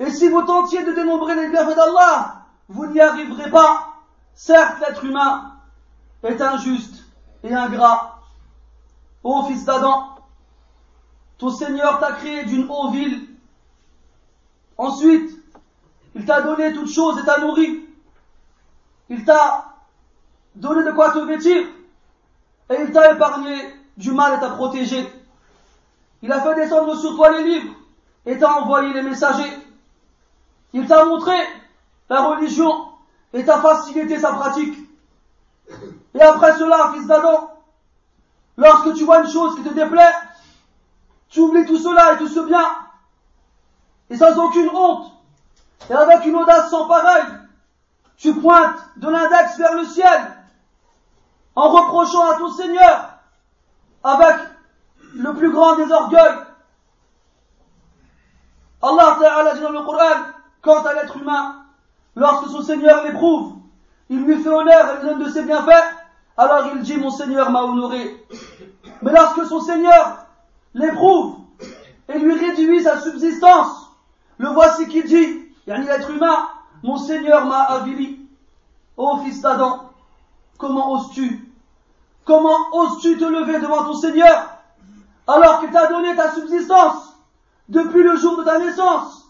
Et 0.00 0.10
si 0.10 0.28
vous 0.28 0.42
tentiez 0.42 0.82
de 0.84 0.92
dénombrer 0.92 1.34
les 1.36 1.48
bienfaits 1.48 1.76
d'Allah, 1.76 2.42
vous 2.68 2.86
n'y 2.86 3.00
arriverez 3.00 3.50
pas. 3.50 3.94
Certes, 4.34 4.80
l'être 4.80 5.04
humain 5.04 5.52
est 6.24 6.40
injuste 6.42 7.04
et 7.44 7.54
ingrat. 7.54 8.20
Ô 9.22 9.42
fils 9.44 9.64
d'Adam, 9.64 10.10
ton 11.38 11.50
Seigneur 11.50 11.98
t'a 12.00 12.12
créé 12.12 12.44
d'une 12.44 12.66
haute 12.68 12.92
ville. 12.92 13.28
Ensuite, 14.76 15.30
il 16.14 16.24
t'a 16.26 16.42
donné 16.42 16.72
toutes 16.74 16.90
choses 16.92 17.18
et 17.18 17.24
t'a 17.24 17.38
nourri. 17.40 17.86
Il 19.08 19.24
t'a 19.24 19.72
donné 20.56 20.84
de 20.84 20.92
quoi 20.92 21.12
te 21.12 21.18
vêtir. 21.20 21.66
Et 22.70 22.80
il 22.82 22.92
t'a 22.92 23.12
épargné 23.12 23.58
du 23.96 24.12
mal 24.12 24.34
et 24.36 24.40
t'a 24.40 24.50
protégé. 24.50 25.08
Il 26.22 26.32
a 26.32 26.40
fait 26.40 26.54
descendre 26.56 26.96
sur 26.96 27.14
toi 27.14 27.30
les 27.30 27.44
livres 27.44 27.74
et 28.26 28.38
t'a 28.38 28.58
envoyé 28.60 28.92
les 28.92 29.02
messagers. 29.02 29.52
Il 30.72 30.86
t'a 30.88 31.04
montré 31.04 31.36
la 32.10 32.22
religion 32.26 32.74
et 33.32 33.44
t'a 33.44 33.60
facilité 33.60 34.18
sa 34.18 34.32
pratique. 34.32 34.76
Et 36.14 36.20
après 36.20 36.56
cela, 36.58 36.92
fils 36.94 37.06
d'Adam, 37.06 37.50
lorsque 38.56 38.94
tu 38.94 39.04
vois 39.04 39.20
une 39.22 39.28
chose 39.30 39.54
qui 39.56 39.62
te 39.62 39.72
déplaît, 39.72 40.12
tu 41.28 41.40
oublies 41.40 41.66
tout 41.66 41.78
cela 41.78 42.14
et 42.14 42.16
tout 42.16 42.28
ce 42.28 42.40
bien. 42.40 42.66
Et 44.10 44.16
sans 44.16 44.36
aucune 44.38 44.70
honte, 44.72 45.12
et 45.90 45.92
avec 45.92 46.24
une 46.24 46.36
audace 46.36 46.70
sans 46.70 46.86
pareil, 46.88 47.24
tu 48.16 48.34
pointes 48.34 48.78
de 48.96 49.08
l'index 49.08 49.58
vers 49.58 49.74
le 49.74 49.84
ciel 49.84 50.35
en 51.56 51.68
reprochant 51.70 52.28
à 52.30 52.36
ton 52.36 52.48
Seigneur 52.50 53.08
avec 54.04 54.36
le 55.14 55.34
plus 55.34 55.50
grand 55.50 55.74
des 55.76 55.90
orgueils. 55.90 56.38
Allah 58.82 59.16
Ta'ala 59.18 59.54
dit 59.54 59.62
dans 59.62 59.70
le 59.72 59.80
Coran, 59.80 60.20
quant 60.62 60.82
à 60.84 60.92
l'être 60.94 61.16
humain, 61.16 61.64
lorsque 62.14 62.50
son 62.50 62.62
Seigneur 62.62 63.04
l'éprouve, 63.04 63.54
il 64.10 64.22
lui 64.22 64.40
fait 64.42 64.50
honneur 64.50 64.90
et 64.90 65.00
lui 65.02 65.08
donne 65.08 65.22
de 65.24 65.30
ses 65.30 65.44
bienfaits, 65.44 65.94
alors 66.36 66.66
il 66.74 66.82
dit, 66.82 66.96
mon 66.98 67.10
Seigneur 67.10 67.50
m'a 67.50 67.62
honoré. 67.62 68.22
Mais 69.00 69.10
lorsque 69.12 69.46
son 69.46 69.60
Seigneur 69.60 70.26
l'éprouve 70.74 71.38
et 72.08 72.18
lui 72.18 72.34
réduit 72.38 72.82
sa 72.82 73.00
subsistance, 73.00 73.90
le 74.36 74.48
voici 74.50 74.86
qui 74.86 75.02
dit, 75.04 75.46
yani 75.66 75.86
l'être 75.86 76.10
humain, 76.10 76.46
mon 76.82 76.98
Seigneur 76.98 77.46
m'a 77.46 77.62
avili. 77.62 78.28
Ô 78.98 79.16
fils 79.24 79.40
d'Adam, 79.40 79.90
comment 80.58 80.92
oses-tu 80.92 81.45
Comment 82.26 82.70
oses-tu 82.72 83.16
te 83.18 83.24
lever 83.24 83.60
devant 83.60 83.84
ton 83.84 83.94
Seigneur 83.94 84.50
alors 85.28 85.60
qu'il 85.60 85.70
t'a 85.70 85.86
donné 85.86 86.14
ta 86.16 86.34
subsistance 86.34 87.16
depuis 87.68 88.02
le 88.02 88.16
jour 88.16 88.36
de 88.36 88.42
ta 88.44 88.58
naissance 88.58 89.28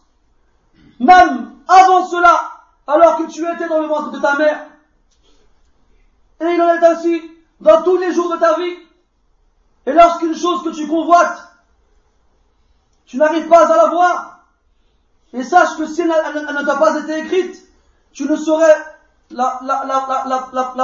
Même 0.98 1.52
avant 1.68 2.06
cela, 2.06 2.40
alors 2.86 3.16
que 3.18 3.24
tu 3.24 3.46
étais 3.50 3.68
dans 3.68 3.80
le 3.80 3.86
ventre 3.86 4.10
de 4.12 4.18
ta 4.18 4.36
mère. 4.36 4.66
Et 6.40 6.46
il 6.54 6.60
en 6.60 6.68
est 6.74 6.84
ainsi 6.84 7.22
dans 7.60 7.82
tous 7.82 7.96
les 7.98 8.12
jours 8.14 8.32
de 8.32 8.38
ta 8.38 8.58
vie. 8.58 8.76
Et 9.86 9.92
lorsqu'une 9.92 10.34
chose 10.34 10.62
que 10.64 10.70
tu 10.70 10.88
convoites, 10.88 11.38
tu 13.04 13.16
n'arrives 13.18 13.48
pas 13.48 13.70
à 13.72 13.76
la 13.76 13.86
voir, 13.88 14.40
et 15.32 15.44
sache 15.44 15.76
que 15.76 15.86
si 15.86 16.00
elle, 16.02 16.08
ne 16.08 16.64
t'a 16.64 16.76
pas 16.76 16.98
été 16.98 17.18
écrite, 17.20 17.62
tu 18.12 18.24
ne 18.24 18.36
saurais 18.36 18.74
la 19.30 19.60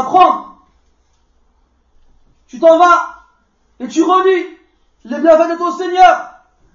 prendre 0.05 0.51
tu 2.52 2.58
t'en 2.58 2.78
vas 2.78 3.24
et 3.80 3.88
tu 3.88 4.02
relis 4.02 4.46
les 5.04 5.18
bienfaits 5.20 5.50
de 5.52 5.56
ton 5.56 5.72
Seigneur 5.72 6.32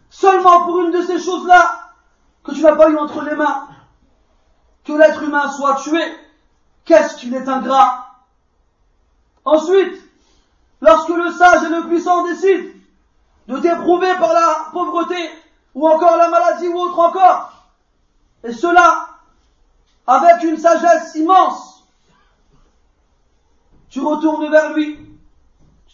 seulement 0.09 0.65
pour 0.65 0.79
une 0.81 0.89
de 0.89 1.03
ces 1.03 1.19
choses-là 1.19 1.89
que 2.43 2.51
tu 2.51 2.63
n'as 2.63 2.75
pas 2.75 2.89
eu 2.89 2.97
entre 2.97 3.21
les 3.21 3.35
mains. 3.35 3.67
Que 4.83 4.93
l'être 4.93 5.21
humain 5.21 5.51
soit 5.51 5.75
tué, 5.75 6.01
qu'est-ce 6.83 7.17
qu'il 7.17 7.35
est 7.35 7.47
ingrat. 7.47 8.21
Ensuite, 9.45 10.01
lorsque 10.81 11.09
le 11.09 11.29
sage 11.31 11.65
et 11.65 11.69
le 11.69 11.85
puissant 11.87 12.23
décident 12.25 12.69
de 13.47 13.59
t'éprouver 13.59 14.15
par 14.17 14.33
la 14.33 14.65
pauvreté 14.71 15.29
ou 15.75 15.87
encore 15.87 16.17
la 16.17 16.29
maladie 16.29 16.69
ou 16.69 16.79
autre 16.79 16.97
encore, 16.97 17.51
et 18.43 18.51
cela 18.53 19.09
avec 20.07 20.43
une 20.43 20.57
sagesse 20.57 21.13
immense, 21.15 21.83
tu 23.91 23.99
retournes 24.01 24.49
vers 24.49 24.73
lui 24.73 25.06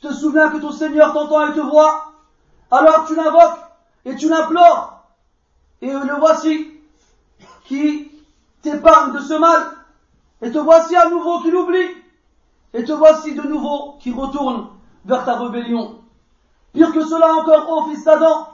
te 0.03 0.13
souviens 0.13 0.49
que 0.49 0.57
ton 0.57 0.71
Seigneur 0.73 1.13
t'entend 1.13 1.47
et 1.47 1.53
te 1.53 1.61
voit, 1.61 2.11
alors 2.69 3.05
tu 3.07 3.15
l'invoques 3.15 3.59
et 4.03 4.15
tu 4.17 4.27
l'implores. 4.27 5.01
Et 5.81 5.89
le 5.91 6.15
voici 6.19 6.71
qui 7.65 8.11
t'épargne 8.61 9.13
de 9.13 9.19
ce 9.19 9.33
mal. 9.33 9.63
Et 10.41 10.51
te 10.51 10.57
voici 10.57 10.93
à 10.95 11.09
nouveau 11.09 11.39
qui 11.39 11.51
l'oublie. 11.51 11.89
Et 12.73 12.83
te 12.83 12.91
voici 12.91 13.33
de 13.33 13.41
nouveau 13.43 13.95
qui 14.01 14.11
retourne 14.11 14.67
vers 15.05 15.23
ta 15.23 15.35
rébellion. 15.37 15.99
Pire 16.73 16.91
que 16.91 17.05
cela 17.05 17.33
encore, 17.35 17.69
ô 17.69 17.89
fils 17.89 18.03
d'Adam, 18.03 18.49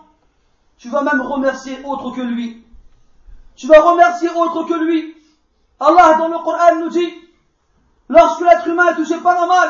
tu 0.78 0.90
vas 0.90 1.02
même 1.02 1.22
remercier 1.22 1.80
autre 1.84 2.12
que 2.12 2.22
lui. 2.22 2.64
Tu 3.56 3.68
vas 3.68 3.82
remercier 3.82 4.30
autre 4.36 4.64
que 4.66 4.74
lui. 4.76 5.16
Allah 5.80 6.16
dans 6.20 6.28
le 6.28 6.38
Coran 6.44 6.76
nous 6.80 6.90
dit, 6.90 7.12
lorsque 8.08 8.42
l'être 8.42 8.68
humain 8.68 8.92
est 8.92 8.96
touché 8.96 9.18
par 9.20 9.42
le 9.42 9.48
mal, 9.48 9.70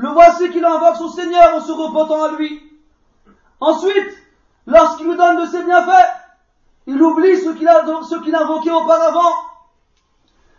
le 0.00 0.08
voici 0.08 0.48
qu'il 0.50 0.64
invoque 0.64 0.96
son 0.96 1.10
Seigneur 1.10 1.54
en 1.56 1.60
se 1.60 1.72
repentant 1.72 2.22
à 2.24 2.32
lui. 2.32 2.62
Ensuite, 3.60 4.08
lorsqu'il 4.66 5.06
lui 5.08 5.16
donne 5.16 5.42
de 5.44 5.46
ses 5.46 5.62
bienfaits, 5.62 6.08
il 6.86 7.00
oublie 7.02 7.36
ce 7.36 7.50
qu'il 7.50 7.68
a, 7.68 7.82
invoqué 7.82 8.20
qu'il 8.22 8.34
invoquait 8.34 8.70
auparavant 8.70 9.30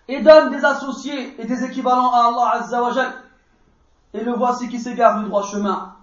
et 0.08 0.22
donne 0.22 0.52
des 0.52 0.64
associés 0.64 1.34
et 1.42 1.46
des 1.46 1.64
équivalents 1.66 2.12
à 2.14 2.28
Allah 2.28 2.50
Azzawajal. 2.64 3.14
Et 4.14 4.24
le 4.24 4.34
voici 4.34 4.70
qui 4.70 4.80
s'égare 4.80 5.18
du 5.20 5.26
droit 5.26 5.42
chemin. 5.42 5.96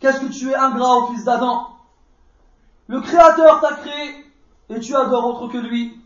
Qu'est-ce 0.00 0.18
que 0.20 0.26
tu 0.32 0.50
es 0.50 0.54
ingrat 0.56 0.96
au 0.96 1.06
fils 1.12 1.24
d'Adam 1.24 1.68
Le 2.88 3.00
Créateur 3.00 3.60
t'a 3.60 3.74
créé 3.74 4.24
et 4.70 4.80
tu 4.80 4.96
adores 4.96 5.26
autre 5.40 5.52
que 5.52 5.58
lui. 5.58 6.02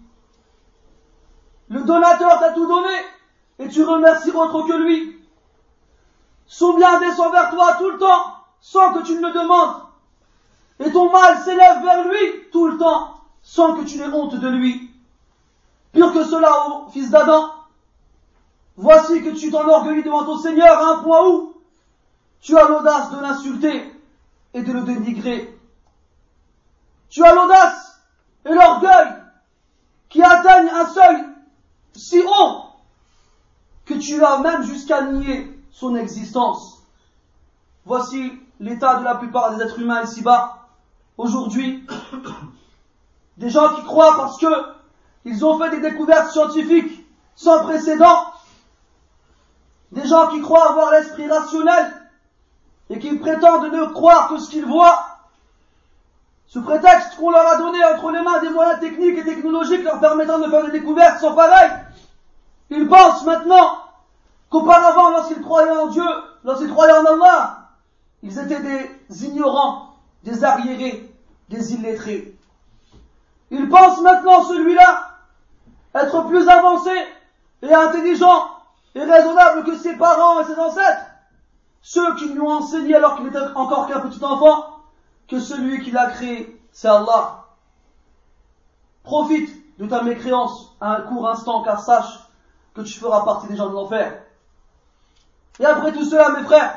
Le 1.70 1.82
donateur 1.84 2.38
t'a 2.38 2.52
tout 2.52 2.66
donné 2.66 2.94
et 3.60 3.68
tu 3.68 3.82
remercies 3.82 4.30
autre 4.30 4.66
que 4.66 4.74
lui. 4.74 5.21
Son 6.58 6.74
bien 6.74 7.00
descend 7.00 7.32
vers 7.32 7.48
toi 7.48 7.76
tout 7.78 7.88
le 7.88 7.96
temps, 7.96 8.26
sans 8.60 8.92
que 8.92 8.98
tu 9.04 9.14
ne 9.14 9.20
le 9.26 9.32
demandes. 9.32 9.84
Et 10.80 10.92
ton 10.92 11.10
mal 11.10 11.38
s'élève 11.44 11.82
vers 11.82 12.06
lui 12.08 12.50
tout 12.52 12.66
le 12.68 12.76
temps, 12.76 13.22
sans 13.42 13.74
que 13.74 13.84
tu 13.86 13.96
n'aies 13.96 14.12
honte 14.12 14.34
de 14.34 14.48
lui. 14.48 14.90
Pire 15.94 16.12
que 16.12 16.22
cela, 16.22 16.52
fils 16.92 17.08
d'Adam, 17.08 17.50
voici 18.76 19.22
que 19.22 19.30
tu 19.30 19.50
t'enorgueillis 19.50 20.02
devant 20.02 20.24
ton 20.24 20.36
Seigneur 20.36 20.76
à 20.76 20.90
un 20.90 20.96
point 20.98 21.26
où 21.26 21.54
tu 22.42 22.54
as 22.58 22.68
l'audace 22.68 23.10
de 23.12 23.18
l'insulter 23.20 23.90
et 24.52 24.60
de 24.60 24.72
le 24.74 24.82
dénigrer. 24.82 25.58
Tu 27.08 27.24
as 27.24 27.34
l'audace 27.34 27.98
et 28.44 28.52
l'orgueil 28.52 29.08
qui 30.10 30.22
atteignent 30.22 30.68
un 30.68 30.84
seuil 30.86 31.24
si 31.94 32.20
haut 32.20 32.62
que 33.86 33.94
tu 33.94 34.18
vas 34.18 34.36
même 34.40 34.64
jusqu'à 34.64 35.00
nier 35.00 35.51
son 35.72 35.96
existence. 35.96 36.78
Voici 37.84 38.32
l'état 38.60 38.96
de 38.96 39.04
la 39.04 39.16
plupart 39.16 39.56
des 39.56 39.62
êtres 39.64 39.80
humains 39.80 40.02
ici-bas, 40.04 40.68
aujourd'hui. 41.18 41.84
Des 43.38 43.48
gens 43.48 43.74
qui 43.74 43.82
croient 43.82 44.14
parce 44.18 44.38
que 44.38 44.46
ils 45.24 45.42
ont 45.42 45.58
fait 45.58 45.70
des 45.70 45.80
découvertes 45.80 46.30
scientifiques 46.32 47.02
sans 47.34 47.64
précédent. 47.64 48.26
Des 49.90 50.06
gens 50.06 50.28
qui 50.28 50.42
croient 50.42 50.68
avoir 50.68 50.90
l'esprit 50.90 51.26
rationnel 51.30 51.90
et 52.90 52.98
qui 52.98 53.16
prétendent 53.16 53.72
ne 53.72 53.86
croire 53.86 54.28
que 54.28 54.36
ce 54.38 54.50
qu'ils 54.50 54.66
voient. 54.66 55.02
Ce 56.46 56.58
prétexte 56.58 57.16
qu'on 57.16 57.30
leur 57.30 57.46
a 57.46 57.56
donné 57.56 57.82
entre 57.82 58.10
les 58.10 58.20
mains 58.20 58.38
des 58.42 58.50
moyens 58.50 58.78
techniques 58.80 59.16
et 59.18 59.24
technologiques 59.24 59.82
leur 59.82 59.98
permettant 59.98 60.38
de 60.38 60.48
faire 60.50 60.66
des 60.66 60.72
découvertes 60.78 61.18
sans 61.20 61.34
pareil. 61.34 61.70
Ils 62.68 62.86
pensent 62.86 63.24
maintenant 63.24 63.78
qu'auparavant, 64.52 65.10
lorsqu'ils 65.12 65.40
croyaient 65.40 65.74
en 65.76 65.86
Dieu, 65.86 66.04
lorsqu'ils 66.44 66.68
croyaient 66.70 66.92
en 66.92 67.06
Allah, 67.12 67.70
ils 68.22 68.38
étaient 68.38 68.60
des 68.60 69.24
ignorants, 69.24 69.94
des 70.24 70.44
arriérés, 70.44 71.10
des 71.48 71.72
illettrés. 71.74 72.36
Ils 73.50 73.68
pensent 73.70 74.02
maintenant 74.02 74.42
celui-là 74.42 75.08
être 75.94 76.22
plus 76.26 76.46
avancé 76.50 76.90
et 77.62 77.72
intelligent 77.74 78.46
et 78.94 79.02
raisonnable 79.02 79.64
que 79.64 79.76
ses 79.78 79.96
parents 79.96 80.40
et 80.40 80.44
ses 80.44 80.58
ancêtres, 80.60 81.00
ceux 81.80 82.14
qui 82.16 82.28
lui 82.34 82.40
ont 82.40 82.48
enseigné 82.50 82.94
alors 82.94 83.16
qu'il 83.16 83.28
était 83.28 83.38
encore 83.54 83.86
qu'un 83.88 84.00
petit 84.00 84.22
enfant, 84.22 84.66
que 85.28 85.40
celui 85.40 85.82
qui 85.82 85.90
l'a 85.92 86.10
créé, 86.10 86.62
c'est 86.72 86.88
Allah. 86.88 87.46
Profite 89.02 89.50
de 89.78 89.86
ta 89.86 90.02
mécréance 90.02 90.76
à 90.82 90.96
un 90.96 91.00
court 91.00 91.26
instant, 91.28 91.62
car 91.62 91.80
sache 91.80 92.20
que 92.74 92.82
tu 92.82 92.98
feras 93.00 93.22
partie 93.22 93.48
des 93.48 93.56
gens 93.56 93.68
de 93.70 93.74
l'enfer. 93.74 94.12
Et 95.60 95.66
après 95.66 95.92
tout 95.92 96.04
cela, 96.04 96.30
mes 96.30 96.44
frères, 96.44 96.74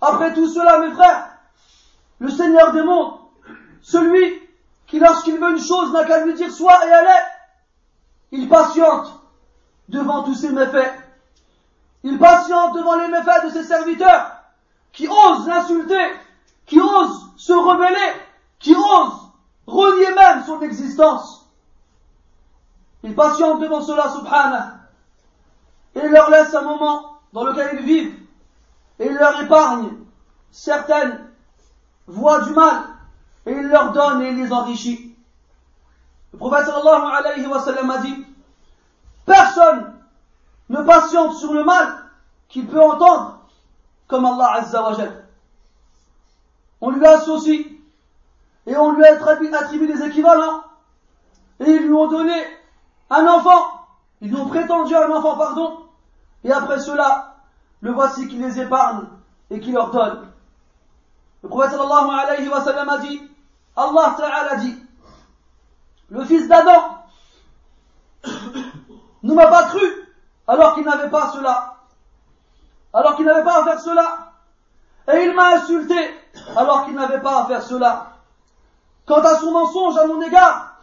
après 0.00 0.32
tout 0.34 0.48
cela, 0.48 0.78
mes 0.80 0.92
frères, 0.92 1.26
le 2.18 2.30
Seigneur 2.30 2.72
des 2.72 2.82
mondes, 2.82 3.14
celui 3.82 4.40
qui, 4.86 4.98
lorsqu'il 4.98 5.38
veut 5.38 5.50
une 5.50 5.60
chose, 5.62 5.92
n'a 5.92 6.04
qu'à 6.04 6.24
lui 6.24 6.34
dire 6.34 6.50
soit 6.50 6.86
et 6.86 6.90
allez, 6.92 7.20
il 8.32 8.48
patiente 8.48 9.20
devant 9.88 10.22
tous 10.22 10.34
ses 10.34 10.50
méfaits. 10.50 10.94
Il 12.04 12.18
patiente 12.18 12.74
devant 12.74 12.96
les 12.96 13.08
méfaits 13.08 13.44
de 13.46 13.50
ses 13.50 13.64
serviteurs 13.64 14.30
qui 14.92 15.08
osent 15.08 15.46
l'insulter, 15.46 16.06
qui 16.66 16.80
osent 16.80 17.28
se 17.36 17.52
rebeller, 17.52 18.12
qui 18.58 18.74
osent 18.74 19.28
renier 19.66 20.10
même 20.14 20.44
son 20.44 20.60
existence. 20.62 21.48
Il 23.02 23.14
patiente 23.14 23.60
devant 23.60 23.82
cela, 23.82 24.08
subhanallah, 24.10 24.76
et 25.96 26.08
leur 26.08 26.30
laisse 26.30 26.54
un 26.54 26.62
moment 26.62 27.13
dans 27.34 27.44
lequel 27.44 27.80
ils 27.80 27.84
vivent 27.84 28.16
et 29.00 29.06
il 29.08 29.12
leur 29.14 29.42
épargne 29.42 29.90
certaines 30.52 31.28
voies 32.06 32.40
du 32.42 32.52
mal 32.52 32.82
et 33.44 33.50
il 33.52 33.66
leur 33.68 33.90
donne 33.92 34.22
et 34.22 34.32
les 34.32 34.52
enrichit. 34.52 35.14
Le 36.32 36.38
prophète 36.38 36.64
sallallahu 36.66 37.10
alayhi 37.12 37.44
a 37.44 37.98
dit 37.98 38.24
Personne 39.26 39.94
ne 40.70 40.80
patiente 40.82 41.34
sur 41.34 41.52
le 41.52 41.64
mal 41.64 42.04
qu'il 42.48 42.66
peut 42.68 42.80
entendre 42.80 43.40
comme 44.06 44.24
Allah 44.26 44.54
Azza 44.60 44.82
wa 44.82 44.96
On 46.80 46.90
lui 46.90 47.04
a 47.04 47.16
associe 47.18 47.66
et 48.66 48.76
on 48.76 48.92
lui 48.92 49.04
a 49.04 49.12
attribué 49.58 49.92
des 49.92 50.04
équivalents 50.06 50.62
et 51.58 51.68
ils 51.68 51.82
lui 51.86 51.92
ont 51.92 52.08
donné 52.08 52.40
un 53.10 53.26
enfant, 53.26 53.86
ils 54.20 54.28
lui 54.30 54.36
ont 54.36 54.46
prétendu 54.46 54.94
un 54.94 55.10
enfant, 55.10 55.36
pardon, 55.36 55.83
et 56.44 56.52
après 56.52 56.78
cela, 56.78 57.36
le 57.80 57.90
voici 57.90 58.28
qui 58.28 58.36
les 58.36 58.60
épargne 58.60 59.06
et 59.50 59.60
qui 59.60 59.72
leur 59.72 59.90
donne. 59.90 60.28
Le 61.42 61.48
prophète 61.48 61.72
sallallahu 61.72 62.10
alayhi 62.10 62.48
wa 62.48 62.60
sallam 62.62 62.88
a 62.88 62.98
dit, 62.98 63.20
Allah 63.76 64.14
ta'ala 64.16 64.56
dit, 64.56 64.76
le 66.10 66.24
fils 66.24 66.46
d'Adam 66.48 66.98
ne 69.22 69.34
m'a 69.34 69.46
pas 69.46 69.64
cru 69.68 69.82
alors 70.46 70.74
qu'il 70.74 70.84
n'avait 70.84 71.08
pas 71.10 71.30
cela, 71.34 71.76
alors 72.92 73.16
qu'il 73.16 73.24
n'avait 73.24 73.42
pas 73.44 73.60
à 73.60 73.64
faire 73.64 73.80
cela, 73.80 74.32
et 75.12 75.24
il 75.24 75.34
m'a 75.34 75.56
insulté 75.56 75.94
alors 76.56 76.84
qu'il 76.84 76.94
n'avait 76.94 77.20
pas 77.20 77.42
à 77.42 77.46
faire 77.46 77.62
cela. 77.62 78.16
Quant 79.06 79.20
à 79.22 79.36
son 79.38 79.50
mensonge 79.52 79.96
à 79.98 80.06
mon 80.06 80.20
égard, 80.22 80.76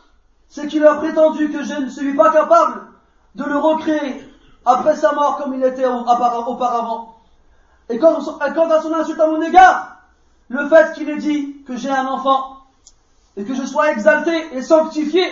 c'est 0.48 0.68
qu'il 0.68 0.84
a 0.86 0.96
prétendu 0.96 1.52
que 1.52 1.64
je 1.64 1.74
ne 1.76 1.90
suis 1.90 2.16
pas 2.16 2.32
capable 2.32 2.82
de 3.36 3.44
le 3.46 3.58
recréer 3.58 4.31
après 4.66 4.96
sa 4.96 5.14
mort 5.14 5.38
comme 5.38 5.54
il 5.56 5.64
était 5.64 5.86
auparavant. 5.86 7.16
Et 7.90 7.98
quant 8.00 8.16
à 8.18 8.82
son 8.82 8.94
insulte 8.94 9.20
à 9.20 9.28
mon 9.28 9.42
égard, 9.42 9.98
le 10.50 10.68
fait 10.70 10.94
qu'il 10.94 11.10
ait 11.10 11.18
dit 11.18 11.64
que 11.64 11.76
j'ai 11.76 11.90
un 11.90 12.06
enfant 12.08 12.58
et 13.38 13.44
que 13.44 13.54
je 13.56 13.64
sois 13.66 13.92
exalté 13.92 14.56
et 14.56 14.62
sanctifié 14.62 15.24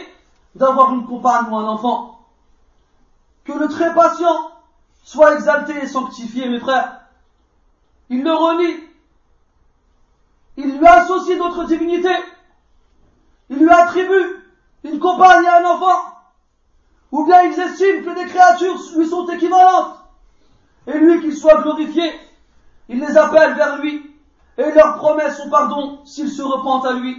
d'avoir 0.55 0.93
une 0.93 1.05
compagne 1.05 1.45
ou 1.49 1.55
un 1.55 1.67
enfant, 1.67 2.19
que 3.45 3.51
le 3.53 3.67
très 3.67 3.93
patient 3.93 4.51
soit 5.03 5.35
exalté 5.35 5.73
et 5.81 5.87
sanctifié, 5.87 6.49
mes 6.49 6.59
frères. 6.59 7.01
Il 8.09 8.23
le 8.23 8.33
renie. 8.33 8.79
Il 10.57 10.77
lui 10.77 10.87
associe 10.87 11.37
d'autres 11.37 11.65
divinités. 11.65 12.15
Il 13.49 13.57
lui 13.59 13.69
attribue 13.69 14.43
une 14.83 14.99
compagne 14.99 15.45
et 15.45 15.47
un 15.47 15.65
enfant. 15.65 16.08
Ou 17.11 17.25
bien 17.25 17.41
ils 17.43 17.59
estiment 17.59 18.03
que 18.03 18.15
des 18.19 18.25
créatures 18.27 18.79
lui 18.95 19.07
sont 19.07 19.27
équivalentes. 19.27 19.95
Et 20.87 20.97
lui 20.97 21.19
qu'il 21.21 21.35
soit 21.35 21.61
glorifié, 21.61 22.11
il 22.87 22.99
les 22.99 23.17
appelle 23.17 23.55
vers 23.55 23.77
lui 23.79 24.15
et 24.57 24.71
leur 24.71 24.95
promet 24.97 25.31
son 25.31 25.49
pardon 25.49 26.01
s'ils 26.05 26.29
se 26.29 26.41
repentent 26.41 26.85
à 26.85 26.93
lui. 26.93 27.17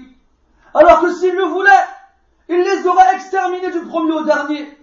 Alors 0.75 1.01
que 1.01 1.13
s'il 1.13 1.35
le 1.35 1.45
voulait, 1.45 1.71
il 2.49 2.61
les 2.61 2.87
aurait 2.87 3.15
exterminés 3.15 3.71
du 3.71 3.81
premier 3.83 4.13
au 4.13 4.25
dernier. 4.25 4.77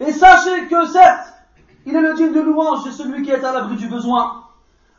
Et 0.00 0.12
sachez 0.12 0.66
que 0.68 0.86
certes, 0.86 1.28
il 1.86 1.94
est 1.94 2.00
le 2.00 2.14
digne 2.14 2.32
de 2.32 2.40
louange 2.40 2.84
de 2.84 2.90
celui 2.90 3.22
qui 3.22 3.30
est 3.30 3.44
à 3.44 3.52
l'abri 3.52 3.76
du 3.76 3.88
besoin. 3.88 4.44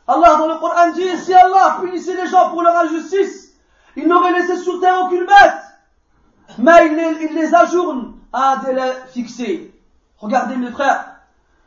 Allah 0.08 0.36
dans 0.36 0.46
le 0.46 0.58
Coran 0.58 0.92
dit, 0.94 1.16
si 1.18 1.34
Allah 1.34 1.78
punissait 1.80 2.14
les 2.16 2.28
gens 2.28 2.50
pour 2.50 2.62
leur 2.62 2.76
injustice, 2.78 3.52
il 3.96 4.06
n'aurait 4.06 4.32
laissé 4.32 4.56
sur 4.56 4.80
terre 4.80 5.02
aucune 5.04 5.26
bête. 5.26 6.58
Mais 6.58 6.86
il 6.88 7.34
les 7.34 7.54
ajourne 7.54 8.15
un 8.36 8.58
délai 8.58 8.92
fixé. 9.12 9.74
Regardez 10.18 10.56
mes 10.56 10.70
frères, 10.70 11.06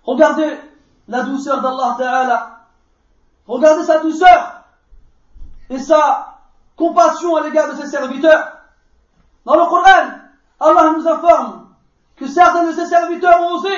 regardez 0.05 0.57
la 1.07 1.23
douceur 1.23 1.61
d'Allah 1.61 1.95
Ta'ala, 1.97 2.59
regardez 3.47 3.83
sa 3.85 3.99
douceur 3.99 4.61
et 5.71 5.79
sa 5.79 6.37
compassion 6.75 7.35
à 7.35 7.41
l'égard 7.41 7.69
de 7.73 7.81
ses 7.81 7.87
serviteurs. 7.87 8.51
Dans 9.45 9.55
le 9.55 9.65
Coran, 9.65 10.11
Allah 10.59 10.93
nous 10.95 11.07
informe 11.07 11.67
que 12.15 12.27
certains 12.27 12.67
de 12.67 12.71
ses 12.73 12.85
serviteurs 12.85 13.41
ont 13.41 13.55
osé 13.55 13.73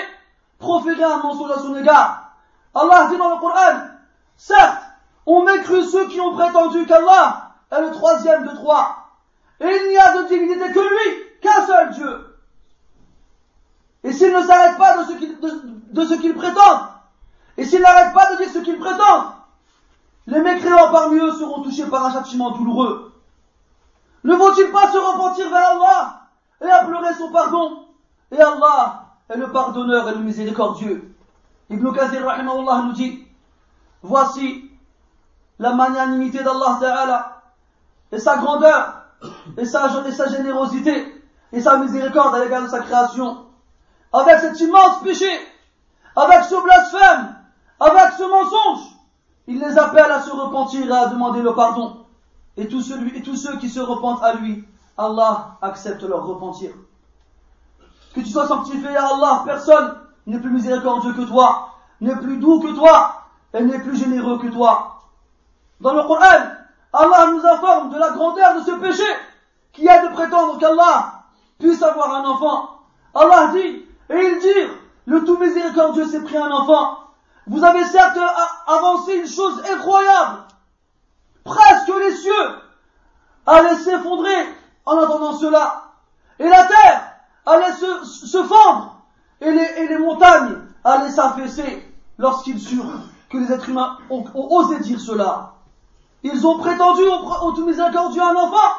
proférer 0.60 1.04
un 1.04 1.18
mensonge 1.18 1.52
à 1.52 1.60
son 1.60 1.76
égard. 1.78 2.34
Allah 2.76 3.08
dit 3.10 3.18
dans 3.18 3.30
le 3.30 3.40
Coran, 3.40 3.88
certes, 4.36 4.84
on 5.26 5.46
cru 5.64 5.84
ceux 5.84 6.08
qui 6.10 6.20
ont 6.20 6.34
prétendu 6.34 6.86
qu'Allah 6.86 7.52
est 7.72 7.82
le 7.82 7.92
troisième 7.92 8.44
de 8.48 8.52
trois. 8.54 8.98
Et 9.62 9.66
il 9.66 9.90
n'y 9.90 9.98
a 9.98 10.24
de 10.24 10.28
divinité 10.28 10.72
que 10.74 10.80
lui, 10.80 11.40
qu'un 11.42 11.66
seul 11.68 11.90
Dieu 11.92 12.28
et 14.04 14.14
s'ils 14.14 14.34
ne 14.34 14.42
s'arrêtent 14.42 14.78
pas 14.78 15.04
de 15.04 15.12
ce 15.12 15.18
qu'ils 15.18 15.40
de, 16.34 16.38
prétendent, 16.38 16.88
et 17.58 17.66
s'ils 17.66 17.82
n'arrêtent 17.82 18.14
pas 18.14 18.32
de 18.32 18.38
dire 18.38 18.50
ce 18.52 18.60
qu'ils 18.60 18.80
prétendent, 18.80 19.26
les 20.28 20.40
mécréants 20.42 20.92
parmi 20.92 21.20
eux 21.20 21.32
seront 21.34 21.62
touchés 21.62 21.86
par 21.88 22.06
un 22.06 22.12
châtiment 22.14 22.52
douloureux. 22.52 23.12
Ne 24.24 24.36
vont-ils 24.36 24.72
pas 24.72 24.92
se 24.92 24.98
repentir 24.98 25.50
vers 25.50 25.70
Allah 25.70 26.22
et 26.64 26.70
implorer 26.70 27.14
son 27.16 27.32
pardon 27.32 27.86
Et 28.32 28.40
Allah 28.40 29.06
est 29.30 29.38
le 29.38 29.52
pardonneur 29.52 30.08
et 30.10 30.14
le 30.14 30.20
miséricordieux. 30.20 31.14
Ibn 31.72 31.92
Kathir 31.92 32.26
rahimahullah 32.26 32.84
nous 32.86 32.92
dit, 32.94 33.28
voici 34.04 34.70
la 35.58 35.74
magnanimité 35.74 36.40
d'Allah 36.44 36.78
Ta'ala 36.80 37.42
et 38.12 38.20
sa 38.20 38.38
grandeur 38.38 38.98
et 39.58 39.66
sa, 39.66 39.90
et 40.08 40.12
sa 40.12 40.28
générosité 40.30 41.24
et 41.52 41.62
sa 41.62 41.78
miséricorde 41.78 42.36
à 42.36 42.44
l'égard 42.44 42.64
de 42.64 42.68
sa 42.68 42.82
création 42.82 43.46
avec 44.14 44.40
cet 44.40 44.60
immense 44.60 45.02
péché, 45.04 45.30
avec 46.16 46.44
ce 46.44 46.62
blasphème, 46.64 47.36
avec 47.80 48.14
ce 48.18 48.24
mensonge. 48.24 48.82
Il 49.48 49.60
les 49.60 49.78
appelle 49.78 50.12
à 50.12 50.22
se 50.22 50.30
repentir 50.32 50.88
et 50.90 50.96
à 50.96 51.08
demander 51.08 51.42
le 51.42 51.54
pardon. 51.54 52.06
Et 52.58 52.68
tous, 52.68 52.82
ceux 52.84 53.58
qui 53.58 53.70
se 53.70 53.80
repentent 53.80 54.24
à 54.24 54.34
lui, 54.34 54.68
Allah 54.98 55.56
accepte 55.62 56.04
leur 56.04 56.26
repentir. 56.26 56.72
Que 58.14 58.20
tu 58.22 58.30
sois 58.30 58.48
sanctifié 58.48 58.96
à 58.96 59.08
Allah, 59.16 59.42
personne 59.46 59.96
n'est 60.28 60.40
plus 60.40 60.52
miséricordieux 60.52 61.14
que 61.14 61.22
toi, 61.22 61.76
n'est 62.02 62.16
plus 62.18 62.38
doux 62.38 62.60
que 62.60 62.76
toi, 62.76 63.22
et 63.54 63.64
n'est 63.64 63.80
plus 63.80 63.96
généreux 63.98 64.40
que 64.40 64.48
toi. 64.48 65.02
Dans 65.80 65.94
le 65.94 66.04
Qur'an, 66.04 66.52
Allah 66.94 67.32
nous 67.32 67.46
informe 67.46 67.90
de 67.90 67.98
la 67.98 68.10
grandeur 68.12 68.56
de 68.58 68.62
ce 68.64 68.72
péché, 68.72 69.06
qui 69.72 69.88
est 69.88 70.08
de 70.10 70.14
prétendre 70.14 70.60
qu'Allah 70.60 71.24
puisse 71.58 71.82
avoir 71.82 72.14
un 72.16 72.28
enfant. 72.30 72.70
Allah 73.16 73.52
dit, 73.54 73.86
et 74.12 74.20
ils 74.30 74.40
dirent, 74.40 74.76
le 75.06 75.24
tout 75.24 75.38
miséricordieux 75.38 76.06
s'est 76.06 76.22
pris 76.22 76.38
un 76.38 76.52
enfant. 76.52 76.98
Vous 77.48 77.64
avez 77.64 77.84
certes 77.86 78.18
euh, 78.18 78.72
avancé 78.74 79.16
une 79.16 79.28
chose 79.28 79.62
incroyable, 79.74 80.40
presque 81.46 81.92
les 81.98 82.12
cieux, 82.16 82.50
allaient 83.46 83.76
s'effondrer 83.78 84.36
en 84.86 84.98
attendant 84.98 85.34
cela. 85.34 85.84
Et 86.40 86.48
la 86.48 86.66
terre 86.66 87.02
allait 87.46 87.72
se, 87.74 88.06
se 88.06 88.44
fendre, 88.44 89.00
et 89.40 89.50
les, 89.50 89.68
et 89.78 89.88
les 89.88 89.98
montagnes 89.98 90.58
allaient 90.84 91.10
s'affaisser 91.12 91.88
lorsqu'ils 92.18 92.60
surent 92.60 92.92
que 93.30 93.38
les 93.38 93.50
êtres 93.54 93.70
humains 93.70 93.98
ont, 94.10 94.26
osé 94.36 94.80
dire 94.82 95.00
cela. 95.00 95.54
Ils 96.24 96.46
ont 96.46 96.58
prétendu 96.58 97.04
au, 97.04 97.46
au 97.48 97.52
tout 97.54 97.66
miséricordieux 97.66 98.22
un 98.22 98.36
enfant, 98.36 98.72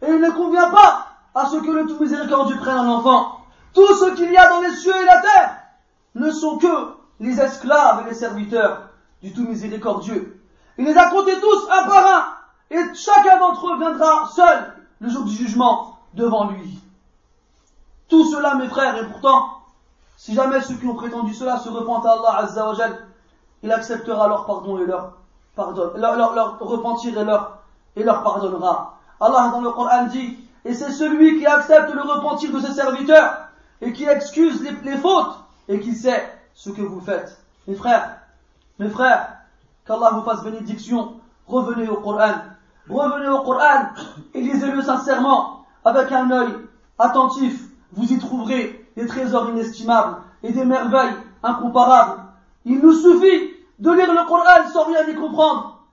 et 0.00 0.10
il 0.10 0.20
ne 0.20 0.30
convient 0.30 0.70
pas 0.70 1.06
à 1.34 1.46
ce 1.46 1.56
que 1.58 1.70
le 1.70 1.86
tout 1.86 1.98
miséricordieux 2.02 2.56
prenne 2.56 2.78
un 2.78 2.88
enfant. 2.88 3.41
Tout 3.74 3.86
ce 3.94 4.14
qu'il 4.14 4.30
y 4.30 4.36
a 4.36 4.48
dans 4.48 4.60
les 4.60 4.74
cieux 4.76 4.92
et 4.94 5.04
la 5.04 5.20
terre 5.20 5.56
ne 6.14 6.30
sont 6.30 6.58
que 6.58 6.94
les 7.20 7.40
esclaves 7.40 8.02
et 8.04 8.10
les 8.10 8.14
serviteurs 8.16 8.82
du 9.22 9.32
tout 9.32 9.46
miséricordieux. 9.46 10.40
Il 10.78 10.84
les 10.84 10.96
a 10.96 11.08
comptés 11.10 11.40
tous 11.40 11.68
un 11.70 11.88
par 11.88 12.06
un, 12.06 12.24
et 12.76 12.94
chacun 12.94 13.38
d'entre 13.38 13.68
eux 13.72 13.78
viendra 13.78 14.28
seul 14.34 14.72
le 15.00 15.08
jour 15.08 15.24
du 15.24 15.32
jugement 15.34 15.98
devant 16.14 16.50
lui. 16.50 16.78
Tout 18.08 18.24
cela, 18.30 18.54
mes 18.56 18.68
frères, 18.68 18.96
et 18.98 19.06
pourtant, 19.06 19.48
si 20.16 20.34
jamais 20.34 20.60
ceux 20.60 20.74
qui 20.76 20.86
ont 20.86 20.94
prétendu 20.94 21.32
cela 21.34 21.56
se 21.58 21.68
repentent 21.68 22.06
à 22.06 22.12
Allah 22.12 22.36
Azzawajal, 22.42 22.98
il 23.62 23.72
acceptera 23.72 24.28
leur 24.28 24.44
pardon 24.46 24.78
et 24.78 24.86
leur 24.86 25.12
pardon 25.54 25.92
leur, 25.96 26.58
repentir 26.58 27.18
et 27.18 27.24
leur, 27.24 27.58
et 27.96 28.02
leur 28.02 28.22
pardonnera. 28.22 28.98
Allah 29.20 29.48
dans 29.52 29.60
le 29.60 29.70
Coran 29.70 30.06
dit, 30.06 30.38
et 30.64 30.74
c'est 30.74 30.92
celui 30.92 31.38
qui 31.38 31.46
accepte 31.46 31.92
le 31.92 32.02
repentir 32.02 32.52
de 32.52 32.60
ses 32.60 32.72
serviteurs 32.72 33.41
et 33.84 33.92
qui 33.92 34.04
excuse 34.04 34.62
les, 34.84 34.96
fautes 34.96 35.36
et 35.68 35.80
qui 35.80 35.92
sait 35.94 36.24
ce 36.54 36.70
que 36.70 36.80
vous 36.82 37.00
faites. 37.00 37.36
Mes 37.66 37.74
frères, 37.74 38.16
mes 38.78 38.88
frères, 38.88 39.36
qu'Allah 39.86 40.10
vous 40.14 40.22
fasse 40.22 40.42
bénédiction, 40.44 41.14
revenez 41.48 41.88
au 41.88 41.96
Coran, 41.96 42.30
revenez 42.88 43.28
au 43.28 43.42
Coran 43.42 43.88
et 44.34 44.40
lisez-le 44.40 44.80
sincèrement, 44.82 45.66
avec 45.84 46.10
un 46.12 46.30
œil 46.30 46.52
attentif, 46.98 47.64
vous 47.92 48.04
y 48.10 48.18
trouverez 48.20 48.88
des 48.96 49.06
trésors 49.06 49.50
inestimables 49.50 50.18
et 50.44 50.52
des 50.52 50.64
merveilles 50.64 51.14
incomparables. 51.42 52.22
Il 52.64 52.78
nous 52.78 52.92
suffit 52.92 53.50
de 53.80 53.90
lire 53.90 54.12
le 54.12 54.26
Coran 54.28 54.68
sans 54.72 54.84
rien 54.84 55.06
y 55.08 55.14
comprendre. 55.16 55.84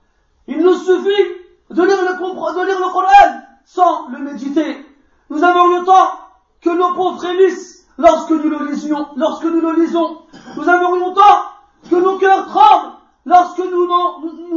Il 0.46 0.58
nous 0.62 0.74
suffit 0.74 1.24
de 1.70 1.82
lire 1.82 1.96
le, 2.02 2.54
de 2.54 2.62
lire 2.62 2.80
le 2.80 2.92
Coran 2.92 3.40
sans 3.64 4.08
le 4.10 4.18
méditer. 4.18 4.86
Nous 5.28 5.42
avons 5.42 5.78
le 5.80 5.84
temps 5.84 6.10
que 6.60 6.70
nos 6.70 6.94
pauvres 6.94 7.18
frémissent 7.18 7.79
lorsque 8.00 8.30
nous 8.30 8.48
le 8.48 8.66
lisions, 8.66 9.08
lorsque 9.16 9.44
nous 9.44 9.60
le 9.60 9.80
lisons. 9.80 10.18
Nous 10.56 10.62
aimerions 10.64 11.12
tant 11.12 11.90
que 11.90 11.96
nos 11.96 12.16
cœurs 12.18 12.46
tremblent 12.46 12.92
lorsque 13.26 13.58
nous, 13.60 13.86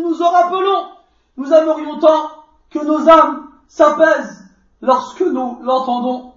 nous 0.01 0.21
en 0.21 0.29
rappelons. 0.31 0.85
Nous 1.37 1.51
aimerions 1.53 1.99
tant 1.99 2.29
que 2.69 2.79
nos 2.85 3.09
âmes 3.09 3.47
s'apaisent 3.67 4.45
lorsque 4.81 5.21
nous 5.21 5.59
l'entendons. 5.61 6.33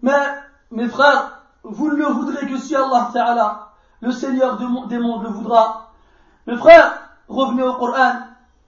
Mais, 0.00 0.20
mes 0.70 0.88
frères, 0.88 1.42
vous 1.64 1.88
ne 1.90 1.96
le 1.96 2.06
voudrez 2.06 2.46
que 2.46 2.56
si 2.56 2.74
Allah 2.74 3.10
Ta'ala, 3.12 3.70
le 4.00 4.10
Seigneur 4.10 4.56
des 4.56 4.98
mondes, 4.98 5.22
le 5.22 5.28
voudra. 5.28 5.90
Mes 6.46 6.56
frères, 6.56 7.10
revenez 7.28 7.62
au 7.62 7.74
Coran, 7.74 8.14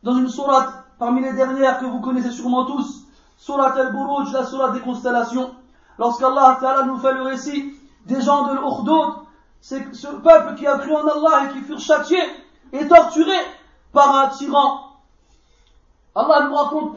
dans 0.02 0.14
une 0.16 0.28
sourate 0.28 0.68
parmi 0.98 1.22
les 1.22 1.32
dernières 1.32 1.80
que 1.80 1.86
vous 1.86 2.00
connaissez 2.00 2.30
sûrement 2.30 2.66
tous, 2.66 3.02
sourate 3.36 3.76
al-Buruj, 3.76 4.32
la 4.32 4.44
sourate 4.44 4.74
des 4.74 4.80
constellations. 4.80 5.50
Lorsqu'Allah 5.98 6.58
nous 6.86 6.98
fait 6.98 7.12
le 7.12 7.22
récit 7.22 7.74
des 8.06 8.20
gens 8.20 8.48
de 8.48 8.54
l'Ukhdud, 8.54 9.22
c'est 9.60 9.94
ce 9.94 10.08
peuple 10.08 10.54
qui 10.56 10.66
a 10.66 10.78
cru 10.78 10.92
en 10.94 11.06
Allah 11.06 11.44
et 11.44 11.52
qui 11.54 11.60
furent 11.60 11.78
châtiés 11.80 12.22
et 12.72 12.86
torturés 12.88 13.46
par 13.92 14.14
un 14.16 14.28
tyran. 14.28 14.80
Allah 16.14 16.48
nous 16.48 16.54
raconte 16.54 16.96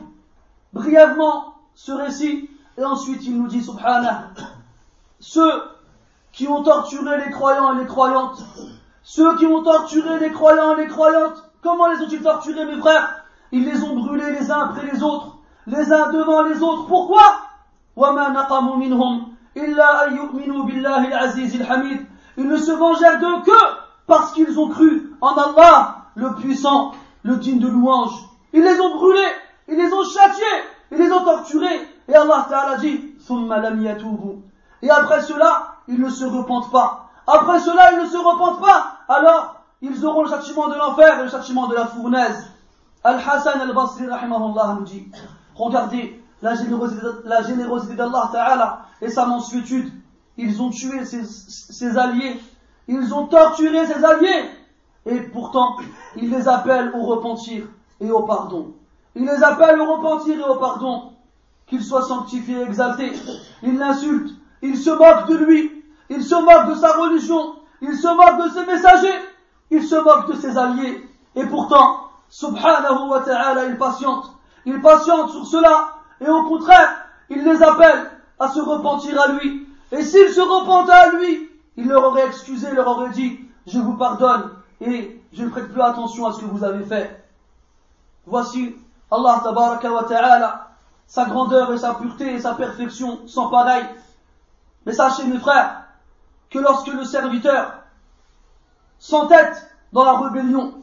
brièvement 0.73 1.55
ce 1.75 1.91
récit 1.91 2.49
et 2.77 2.83
ensuite 2.83 3.23
il 3.25 3.37
nous 3.37 3.47
dit 3.47 3.63
subhanah 3.63 4.29
ceux 5.19 5.63
qui 6.31 6.47
ont 6.47 6.61
torturé 6.61 7.23
les 7.25 7.31
croyants 7.31 7.75
et 7.75 7.79
les 7.81 7.87
croyantes 7.87 8.39
ceux 9.01 9.35
qui 9.37 9.47
ont 9.47 9.63
torturé 9.63 10.19
les 10.19 10.31
croyants 10.31 10.75
et 10.77 10.81
les 10.81 10.87
croyantes 10.87 11.41
comment 11.63 11.87
les 11.87 11.99
ont-ils 12.03 12.21
torturés 12.21 12.65
mes 12.65 12.77
frères 12.77 13.25
ils 13.51 13.65
les 13.65 13.81
ont 13.81 13.95
brûlés 13.95 14.31
les 14.33 14.51
uns 14.51 14.65
après 14.65 14.85
les 14.91 15.01
autres 15.01 15.37
les 15.65 15.91
uns 15.91 16.11
devant 16.11 16.43
les 16.43 16.61
autres 16.61 16.85
pourquoi 16.87 17.21
ils 17.99 18.87
ne 22.47 22.55
se 22.57 22.71
vengèrent 22.71 23.19
d'eux 23.19 23.41
que 23.41 23.57
parce 24.05 24.31
qu'ils 24.33 24.59
ont 24.59 24.69
cru 24.69 25.13
en 25.19 25.29
Allah, 25.33 26.05
le 26.15 26.35
puissant, 26.35 26.91
le 27.23 27.37
digne 27.37 27.57
de 27.59 27.67
louange. 27.67 28.23
Ils 28.53 28.61
les 28.63 28.79
ont 28.79 28.95
brûlés, 28.95 29.33
ils 29.67 29.77
les 29.77 29.91
ont 29.91 30.03
châtiés, 30.03 30.45
ils 30.91 30.99
les 30.99 31.11
ont 31.11 31.23
torturés. 31.23 31.81
Et 32.07 32.13
Allah 32.15 32.45
Ta'ala 32.47 32.77
dit, 32.77 33.15
Et 34.83 34.89
après 34.91 35.21
cela, 35.23 35.75
ils 35.87 35.99
ne 35.99 36.09
se 36.11 36.23
repentent 36.23 36.69
pas. 36.71 37.09
Après 37.25 37.57
cela, 37.59 37.93
ils 37.93 37.99
ne 38.03 38.07
se 38.07 38.17
repentent 38.17 38.61
pas. 38.61 38.97
Alors, 39.09 39.55
ils 39.81 40.05
auront 40.05 40.21
le 40.23 40.29
châtiment 40.29 40.67
de 40.67 40.75
l'enfer 40.75 41.19
et 41.19 41.23
le 41.23 41.29
châtiment 41.29 41.65
de 41.67 41.73
la 41.75 41.87
fournaise. 41.87 42.45
Al-Hassan 43.03 43.59
al-Basri, 43.59 44.05
rahimahullah, 44.07 44.75
nous 44.79 44.85
dit, 44.85 45.09
regardez, 45.55 46.23
la 46.41 46.55
générosité, 46.55 47.95
d'Allah 47.95 48.29
Ta'ala 48.31 48.79
et 49.01 49.09
sa 49.09 49.25
mansuétude. 49.25 49.91
Ils 50.37 50.61
ont 50.61 50.69
tué 50.69 51.03
ses, 51.03 51.97
alliés, 51.97 52.39
ils 52.87 53.13
ont 53.13 53.27
torturé 53.27 53.87
ses 53.87 54.03
alliés, 54.03 54.49
et 55.07 55.19
pourtant, 55.21 55.77
il 56.15 56.29
les 56.29 56.47
appelle 56.47 56.91
au 56.95 57.03
repentir 57.05 57.65
et 57.99 58.11
au 58.11 58.23
pardon. 58.23 58.73
Il 59.15 59.23
les 59.25 59.43
appelle 59.43 59.79
au 59.81 59.93
repentir 59.95 60.37
et 60.37 60.43
au 60.43 60.55
pardon, 60.55 61.11
qu'il 61.65 61.81
soit 61.83 62.03
sanctifié, 62.03 62.57
et 62.59 62.61
exalté. 62.63 63.13
Il 63.63 63.79
l'insulte, 63.79 64.31
il 64.61 64.77
se 64.77 64.91
moque 64.91 65.27
de 65.29 65.35
lui, 65.37 65.83
il 66.09 66.23
se 66.23 66.35
moque 66.35 66.69
de 66.69 66.75
sa 66.75 66.93
religion, 66.93 67.55
il 67.81 67.95
se 67.97 68.07
moque 68.07 68.45
de 68.45 68.49
ses 68.51 68.65
messagers, 68.65 69.19
il 69.71 69.83
se 69.83 69.95
moque 69.95 70.27
de 70.31 70.35
ses 70.35 70.55
alliés, 70.55 71.03
et 71.35 71.45
pourtant, 71.47 71.97
subhanahu 72.29 73.09
wa 73.09 73.21
ta'ala, 73.21 73.65
il 73.65 73.77
patiente, 73.77 74.31
il 74.65 74.81
patiente 74.81 75.29
sur 75.31 75.47
cela, 75.47 75.96
et 76.21 76.29
au 76.29 76.43
contraire, 76.43 76.89
il 77.29 77.43
les 77.43 77.61
appelle 77.63 78.09
à 78.39 78.47
se 78.49 78.59
repentir 78.59 79.19
à 79.21 79.31
lui. 79.33 79.67
Et 79.91 80.03
s'ils 80.03 80.33
se 80.33 80.41
repentent 80.41 80.89
à 80.89 81.11
lui, 81.11 81.49
il 81.75 81.87
leur 81.87 82.05
aurait 82.05 82.25
excusé, 82.27 82.71
leur 82.71 82.87
aurait 82.87 83.11
dit, 83.11 83.39
je 83.67 83.79
vous 83.79 83.93
pardonne 83.95 84.51
et 84.81 85.21
je 85.33 85.43
ne 85.43 85.49
prête 85.49 85.71
plus 85.71 85.81
attention 85.81 86.25
à 86.25 86.33
ce 86.33 86.39
que 86.41 86.45
vous 86.45 86.63
avez 86.63 86.83
fait. 86.83 87.23
Voici 88.25 88.75
Allah 89.11 89.39
tabaraka 89.43 89.91
wa 89.91 90.03
ta'ala, 90.05 90.71
sa 91.05 91.25
grandeur 91.25 91.71
et 91.73 91.77
sa 91.77 91.93
pureté 91.95 92.33
et 92.33 92.39
sa 92.39 92.55
perfection 92.55 93.19
sans 93.27 93.49
pareil. 93.49 93.83
Mais 94.85 94.93
sachez 94.93 95.23
mes 95.25 95.37
frères, 95.39 95.83
que 96.49 96.59
lorsque 96.59 96.87
le 96.91 97.03
serviteur 97.03 97.73
s'entête 98.99 99.67
dans 99.93 100.03
la 100.03 100.17
rébellion, 100.19 100.73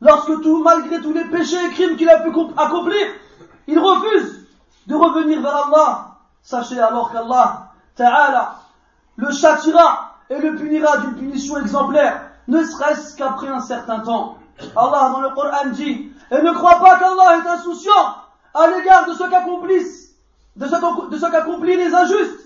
lorsque 0.00 0.40
tout, 0.42 0.62
malgré 0.62 1.00
tous 1.00 1.12
les 1.12 1.24
péchés 1.26 1.62
et 1.66 1.70
crimes 1.70 1.96
qu'il 1.96 2.08
a 2.08 2.20
pu 2.20 2.28
accomplir, 2.30 3.06
il 3.66 3.78
refuse 3.78 4.43
de 4.86 4.94
revenir 4.94 5.40
vers 5.40 5.66
Allah, 5.66 6.10
sachez 6.42 6.78
alors 6.78 7.10
qu'Allah, 7.12 7.70
Ta'ala, 7.94 8.56
le 9.16 9.30
châtira 9.32 10.12
et 10.30 10.38
le 10.38 10.56
punira 10.56 10.98
d'une 10.98 11.14
punition 11.14 11.58
exemplaire, 11.58 12.22
ne 12.48 12.62
serait-ce 12.64 13.16
qu'après 13.16 13.48
un 13.48 13.60
certain 13.60 14.00
temps. 14.00 14.36
Allah 14.76 15.10
dans 15.12 15.20
le 15.20 15.30
Coran 15.30 15.68
dit, 15.72 16.12
et 16.30 16.42
ne 16.42 16.52
crois 16.52 16.76
pas 16.78 16.98
qu'Allah 16.98 17.38
est 17.42 17.48
insouciant 17.48 18.14
à 18.54 18.66
l'égard 18.68 19.06
de 19.08 19.14
ce 19.14 19.24
qu'accomplissent, 19.28 20.14
de 20.56 20.66
ce, 20.66 21.30
qu'accomplissent 21.30 21.76
les 21.76 21.94
injustes. 21.94 22.40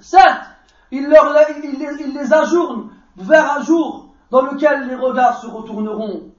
Certes, 0.00 0.42
il, 0.90 1.08
leur, 1.08 1.32
il, 1.62 1.78
les, 1.78 2.02
il 2.04 2.14
les 2.14 2.32
ajourne 2.32 2.90
vers 3.16 3.58
un 3.58 3.62
jour 3.62 4.06
dans 4.30 4.42
lequel 4.42 4.88
les 4.88 4.96
regards 4.96 5.38
se 5.38 5.46
retourneront. 5.46 6.30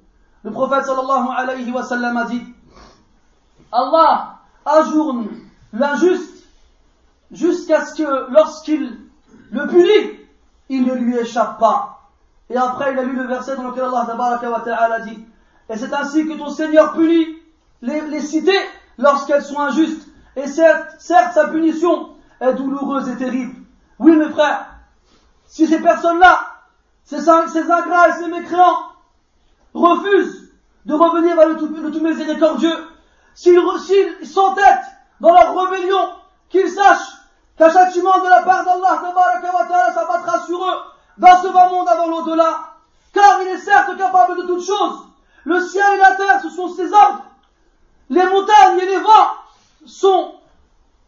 Le 0.43 0.51
prophète 0.51 0.85
sallallahu 0.85 1.27
alayhi 1.37 1.71
wa 1.71 1.83
sallam 1.83 2.17
a 2.17 2.23
dit, 2.25 2.43
Allah 3.71 4.40
ajourne 4.65 5.27
l'injuste 5.73 6.43
jusqu'à 7.31 7.85
ce 7.85 7.95
que 7.95 8.31
lorsqu'il 8.31 8.97
le 9.51 9.67
punit, 9.67 10.19
il 10.69 10.83
ne 10.85 10.93
lui 10.93 11.17
échappe 11.17 11.59
pas. 11.59 12.01
Et 12.49 12.57
après, 12.57 12.93
il 12.93 12.99
a 12.99 13.03
lu 13.03 13.15
le 13.15 13.27
verset 13.27 13.55
dans 13.55 13.69
lequel 13.69 13.83
Allah 13.85 14.99
dit 15.01 15.25
Et 15.69 15.77
c'est 15.77 15.93
ainsi 15.93 16.25
que 16.27 16.33
ton 16.37 16.49
Seigneur 16.49 16.93
punit 16.93 17.37
les, 17.81 18.21
cités 18.21 18.59
lorsqu'elles 18.97 19.43
sont 19.43 19.59
injustes. 19.59 20.07
Et 20.35 20.47
certes, 20.47 20.95
sa 20.99 21.47
punition 21.49 22.09
est 22.39 22.53
douloureuse 22.53 23.09
et 23.09 23.15
terrible. 23.17 23.55
Oui, 23.99 24.15
mes 24.15 24.29
frères, 24.29 24.67
si 25.45 25.67
ces 25.67 25.79
personnes-là, 25.81 26.39
ces, 27.03 27.27
ingrats 27.29 28.09
et 28.09 28.13
ces 28.13 28.27
mécréants, 28.29 28.79
refusent 29.73 30.51
de 30.85 30.93
revenir 30.93 31.35
vers 31.35 31.49
le 31.49 31.55
tout, 31.57 31.67
le 31.67 31.91
tout 31.91 31.99
miséricordieux, 31.99 32.73
s'ils 33.33 34.15
s'entêtent 34.25 34.85
dans 35.19 35.33
leur 35.33 35.55
rébellion, 35.65 36.09
qu'ils 36.49 36.69
sachent 36.69 37.13
qu'un 37.57 37.69
châtiment 37.71 38.19
de 38.19 38.27
la 38.27 38.41
part 38.43 38.65
d'Allah 38.65 39.01
s'abattra 39.93 40.45
sur 40.45 40.63
eux 40.63 40.79
dans 41.17 41.41
ce 41.41 41.47
bas 41.49 41.69
monde 41.69 41.87
avant 41.87 42.07
l'au-delà, 42.07 42.71
car 43.13 43.41
il 43.41 43.47
est 43.49 43.57
certes 43.59 43.97
capable 43.97 44.37
de 44.41 44.47
toutes 44.47 44.65
choses. 44.65 45.07
Le 45.45 45.59
ciel 45.67 45.83
et 45.95 45.97
la 45.97 46.15
terre, 46.15 46.39
ce 46.41 46.49
sont 46.49 46.69
ses 46.69 46.91
ordres. 46.93 47.25
Les 48.09 48.23
montagnes 48.25 48.79
et 48.79 48.85
les 48.85 48.99
vents 48.99 49.31
sont 49.85 50.33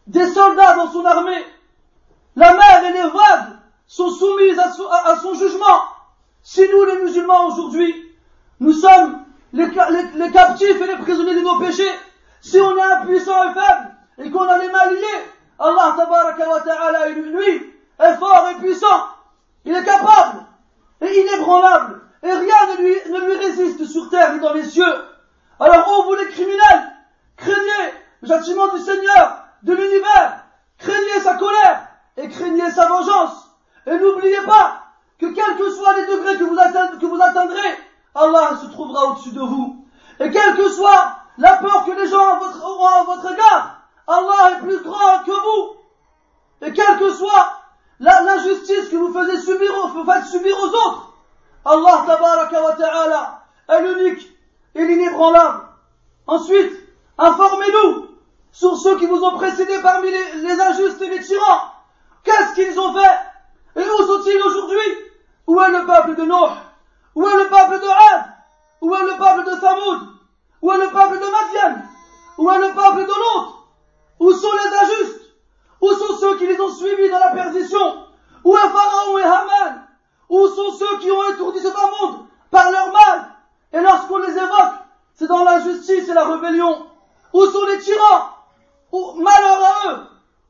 des 0.07 0.27
soldats 0.31 0.75
dans 0.75 0.91
son 0.91 1.05
armée. 1.05 1.43
La 2.35 2.53
mer 2.53 2.83
et 2.85 2.91
les 2.93 3.01
vagues 3.09 3.57
sont 3.85 4.09
soumises 4.09 4.57
à 4.59 4.71
son, 5.17 5.33
jugement. 5.35 5.81
Si 6.41 6.61
nous, 6.69 6.83
les 6.85 6.97
musulmans, 7.03 7.47
aujourd'hui, 7.47 8.09
nous 8.59 8.73
sommes 8.73 9.23
les 9.53 9.71
captifs 10.31 10.81
et 10.81 10.87
les 10.87 10.97
prisonniers 10.97 11.35
de 11.35 11.41
nos 11.41 11.59
péchés, 11.59 11.91
si 12.43 12.59
on 12.59 12.75
est 12.75 12.81
impuissant 12.81 13.41
et 13.43 13.53
faible, 13.53 13.91
et 14.17 14.29
qu'on 14.29 14.41
a 14.43 14.57
les 14.57 14.67
mains 14.69 14.91
liées, 14.91 15.25
Allah 15.59 15.93
tabaraka 15.95 16.49
wa 16.49 16.59
ta'ala, 16.59 17.07
lui, 17.07 17.73
est 17.99 18.13
fort 18.15 18.49
et 18.51 18.55
puissant. 18.55 19.07
Il 19.63 19.73
est 19.73 19.85
capable 19.85 20.45
et 20.99 21.21
inébranlable. 21.21 22.01
Et 22.21 22.29
rien 22.31 22.39
ne 22.41 22.81
lui, 22.81 22.95
ne 23.13 23.25
lui 23.25 23.35
résiste 23.37 23.85
sur 23.85 24.09
terre 24.09 24.33
ni 24.33 24.41
dans 24.41 24.51
les 24.51 24.65
cieux. 24.65 24.93
Alors, 25.57 25.87
ô 25.99 26.03
vous 26.03 26.15
les 26.15 26.27
criminels, 26.27 26.91
craignez 27.37 27.93
le 28.23 28.27
châtiment 28.27 28.73
du 28.73 28.79
Seigneur, 28.81 29.37
de 29.63 29.71
l'univers, 29.73 30.43
craignez 30.79 31.21
sa 31.21 31.35
colère 31.35 31.87
et 32.17 32.27
craignez 32.27 32.69
sa 32.71 32.89
vengeance. 32.89 33.55
Et 33.87 33.97
n'oubliez 33.97 34.41
pas 34.45 34.81
que 35.17 35.27
quels 35.27 35.57
que 35.57 35.71
soient 35.71 35.95
les 35.95 36.07
degrés 36.07 36.37
que 36.37 36.43
vous, 37.05 37.19
atteindrez, 37.23 37.77
Allah 38.15 38.57
se 38.61 38.67
trouvera 38.67 39.05
au-dessus 39.11 39.31
de 39.31 39.41
vous. 39.41 39.85
Et 40.19 40.29
quel 40.29 40.57
que 40.57 40.67
soit 40.69 41.19
la 41.37 41.57
peur 41.57 41.85
que 41.85 41.91
les 41.91 42.07
gens 42.07 42.39
auront 42.41 42.85
à 42.87 43.03
votre 43.05 43.31
égard, 43.33 43.81
Allah 44.07 44.51
est 44.51 44.61
plus 44.61 44.79
grand 44.81 45.23
que 45.25 45.31
vous. 45.31 45.75
Et 46.61 46.71
quelle 46.73 46.99
que 46.99 47.11
soit 47.13 47.53
l'injustice 47.99 48.89
que 48.89 48.95
vous 48.95 49.13
faites 49.13 49.39
subir, 49.41 49.71
subir 50.31 50.57
aux 50.59 50.65
autres, 50.67 51.13
Allah 51.65 52.03
tabaraka 52.05 52.61
wa 52.63 52.73
ta'ala 52.73 53.41
est 53.69 53.81
l'unique 53.81 54.27
et 54.75 54.85
l'inébranlable. 54.85 55.61
Ensuite, 56.27 56.73
informez-nous 57.17 58.07
sur 58.51 58.77
ceux 58.77 58.97
qui 58.99 59.07
vous 59.07 59.23
ont 59.23 59.37
précédés 59.37 59.81
parmi 59.81 60.11
les, 60.11 60.51
injustes 60.61 61.01
et 61.01 61.09
les 61.09 61.21
tyrans. 61.21 61.61
Qu'est-ce 62.23 62.53
qu'ils 62.55 62.79
ont 62.79 62.93
fait 62.93 63.19
Et 63.75 63.81
où 63.89 63.97
sont-ils 64.05 64.41
aujourd'hui 64.41 64.77
Où 65.47 65.59
est 65.59 65.71
le 65.71 65.85
peuple 65.85 66.15
de 66.15 66.25
Noé 66.25 66.51
Où 67.15 67.27
est 67.27 67.33
le 67.35 67.49
peuple 67.49 67.83
de 67.83 67.89
Ad 68.15 68.25
Où 68.81 68.95
est 68.95 69.03
le 69.03 69.17
peuple 69.17 69.49
de 69.55 69.59
Samoud 69.59 70.09
où 70.63 70.71
est 70.71 70.77
le 70.77 70.89
peuple 70.93 71.19
de 71.19 71.19
Madian 71.29 71.81
Où 72.37 72.49
est 72.49 72.57
le 72.57 72.73
peuple 72.73 73.01
de 73.01 73.07
Nantes? 73.11 73.53
Où 74.21 74.31
sont 74.31 74.51
les 74.53 74.77
injustes 74.77 75.19
Où 75.81 75.89
sont 75.91 76.15
ceux 76.21 76.37
qui 76.37 76.47
les 76.47 76.57
ont 76.59 76.71
suivis 76.73 77.09
dans 77.09 77.19
la 77.19 77.31
perdition 77.31 78.05
Où 78.45 78.55
est 78.55 78.59
Pharaon 78.69 79.17
et 79.17 79.23
Haman 79.23 79.83
Où 80.29 80.47
sont 80.47 80.71
ceux 80.71 80.99
qui 80.99 81.11
ont 81.11 81.31
étourdi 81.33 81.59
cet 81.59 81.75
monde 81.75 82.25
par 82.49 82.71
leur 82.71 82.93
mal 82.93 83.29
Et 83.73 83.81
lorsqu'on 83.81 84.19
les 84.19 84.31
évoque, 84.37 84.73
c'est 85.15 85.27
dans 85.27 85.43
l'injustice 85.43 86.07
et 86.07 86.13
la 86.13 86.23
rébellion. 86.29 86.87
Où 87.33 87.45
sont 87.45 87.65
les 87.65 87.79
tyrans 87.79 88.29
Malheur 88.93 89.63
à 89.65 89.89
eux 89.91 89.97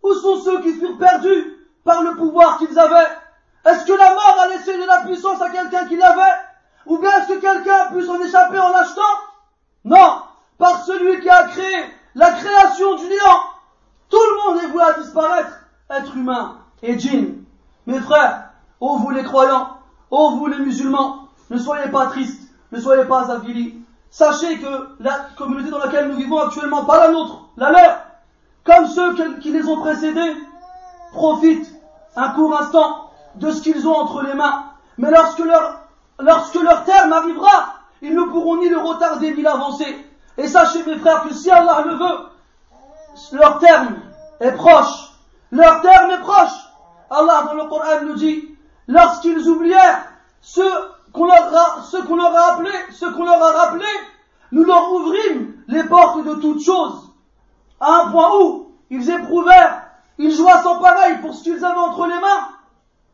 Où 0.04 0.14
sont 0.14 0.40
ceux 0.40 0.62
qui 0.62 0.74
furent 0.76 1.00
perdus 1.00 1.58
par 1.84 2.04
le 2.04 2.16
pouvoir 2.18 2.60
qu'ils 2.60 2.78
avaient 2.78 3.18
Est-ce 3.66 3.84
que 3.84 3.94
la 3.94 4.12
mort 4.14 4.38
a 4.42 4.48
laissé 4.50 4.78
de 4.78 4.84
la 4.86 4.98
puissance 5.06 5.42
à 5.42 5.50
quelqu'un 5.50 5.88
qui 5.88 5.96
l'avait 5.98 6.36
Ou 6.86 7.00
bien 7.00 7.10
est-ce 7.18 7.34
que 7.34 7.40
quelqu'un 7.42 7.78
a 7.78 7.86
pu 7.92 8.04
s'en 8.06 8.22
échapper 8.22 8.60
en 8.60 8.70
l'achetant 8.70 9.02
non, 9.86 10.22
par 10.58 10.86
celui 10.86 11.20
qui 11.20 11.30
a 11.30 11.44
créé 11.50 11.76
la 12.16 12.32
création 12.32 12.96
du 12.96 13.04
néant. 13.08 13.40
Tout 14.10 14.18
le 14.18 14.52
monde 14.56 14.64
est 14.64 14.68
voué 14.68 14.82
à 14.84 14.94
disparaître, 15.00 15.58
être 15.90 16.16
humain 16.16 16.60
et 16.82 16.98
djinn. 16.98 17.44
Mes 17.86 18.00
frères, 18.00 18.52
ô 18.80 18.96
vous 18.98 19.10
les 19.10 19.24
croyants, 19.24 19.68
ô 20.10 20.32
vous 20.38 20.48
les 20.48 20.60
musulmans, 20.60 21.28
ne 21.50 21.58
soyez 21.58 21.90
pas 21.90 22.06
tristes, 22.08 22.42
ne 22.72 22.80
soyez 22.80 23.04
pas 23.06 23.32
avilis. 23.32 23.82
Sachez 24.10 24.60
que 24.60 24.90
la 25.00 25.20
communauté 25.38 25.70
dans 25.72 25.80
laquelle 25.80 26.08
nous 26.10 26.18
vivons 26.18 26.38
actuellement, 26.40 26.86
pas 26.86 27.00
la 27.08 27.12
nôtre, 27.12 27.46
la 27.58 27.72
leur, 27.72 27.98
comme 28.64 28.88
ceux 28.88 29.16
qui 29.40 29.52
les 29.52 29.66
ont 29.68 29.78
précédés, 29.82 30.38
profitent 31.12 31.74
un 32.16 32.30
court 32.30 32.58
instant 32.62 33.12
de 33.36 33.52
ce 33.52 33.62
qu'ils 33.62 33.88
ont 33.88 33.96
entre 33.98 34.22
les 34.22 34.36
mains. 34.36 34.64
Mais 35.00 35.10
lorsque 35.10 35.40
leur, 35.40 35.80
lorsque 36.20 36.56
leur 36.62 36.84
terme 36.86 37.12
arrivera, 37.12 37.73
ils 38.04 38.14
ne 38.14 38.24
pourront 38.24 38.58
ni 38.58 38.68
le 38.70 38.78
retarder 38.78 39.34
ni 39.34 39.42
l'avancer. 39.42 39.98
Et 40.38 40.48
sachez 40.48 40.84
mes 40.86 40.98
frères 40.98 41.24
que 41.24 41.34
si 41.34 41.50
Allah 41.50 41.84
le 41.88 41.96
veut, 41.96 42.18
leur 43.40 43.60
terme 43.60 43.96
est 44.42 44.52
proche. 44.52 45.14
Leur 45.52 45.82
terme 45.82 46.12
est 46.12 46.20
proche. 46.20 46.52
Allah 47.10 47.44
dans 47.46 47.54
le 47.54 47.70
Coran 47.70 48.02
nous 48.06 48.16
dit, 48.16 48.56
lorsqu'ils 48.90 49.48
oublièrent 49.48 50.04
ce 50.42 50.62
qu'on 51.14 51.26
leur 51.26 51.56
a, 51.56 52.54
appelé, 52.54 52.72
ce 52.92 53.06
qu'on 53.06 53.24
leur 53.24 53.42
a 53.42 53.52
rappelé, 53.68 53.86
nous 54.52 54.66
leur 54.66 54.92
ouvrîmes 54.92 55.54
les 55.70 55.86
portes 55.86 56.26
de 56.26 56.36
toutes 56.36 56.60
choses. 56.62 57.10
À 57.80 58.02
un 58.02 58.12
point 58.12 58.32
où 58.42 58.72
ils 58.90 59.10
éprouvèrent, 59.12 59.82
ils 60.18 60.32
jouaient 60.36 60.62
sans 60.62 60.80
pareil 60.80 61.18
pour 61.22 61.34
ce 61.34 61.44
qu'ils 61.44 61.64
avaient 61.64 61.78
entre 61.80 62.06
les 62.08 62.20
mains. 62.20 62.48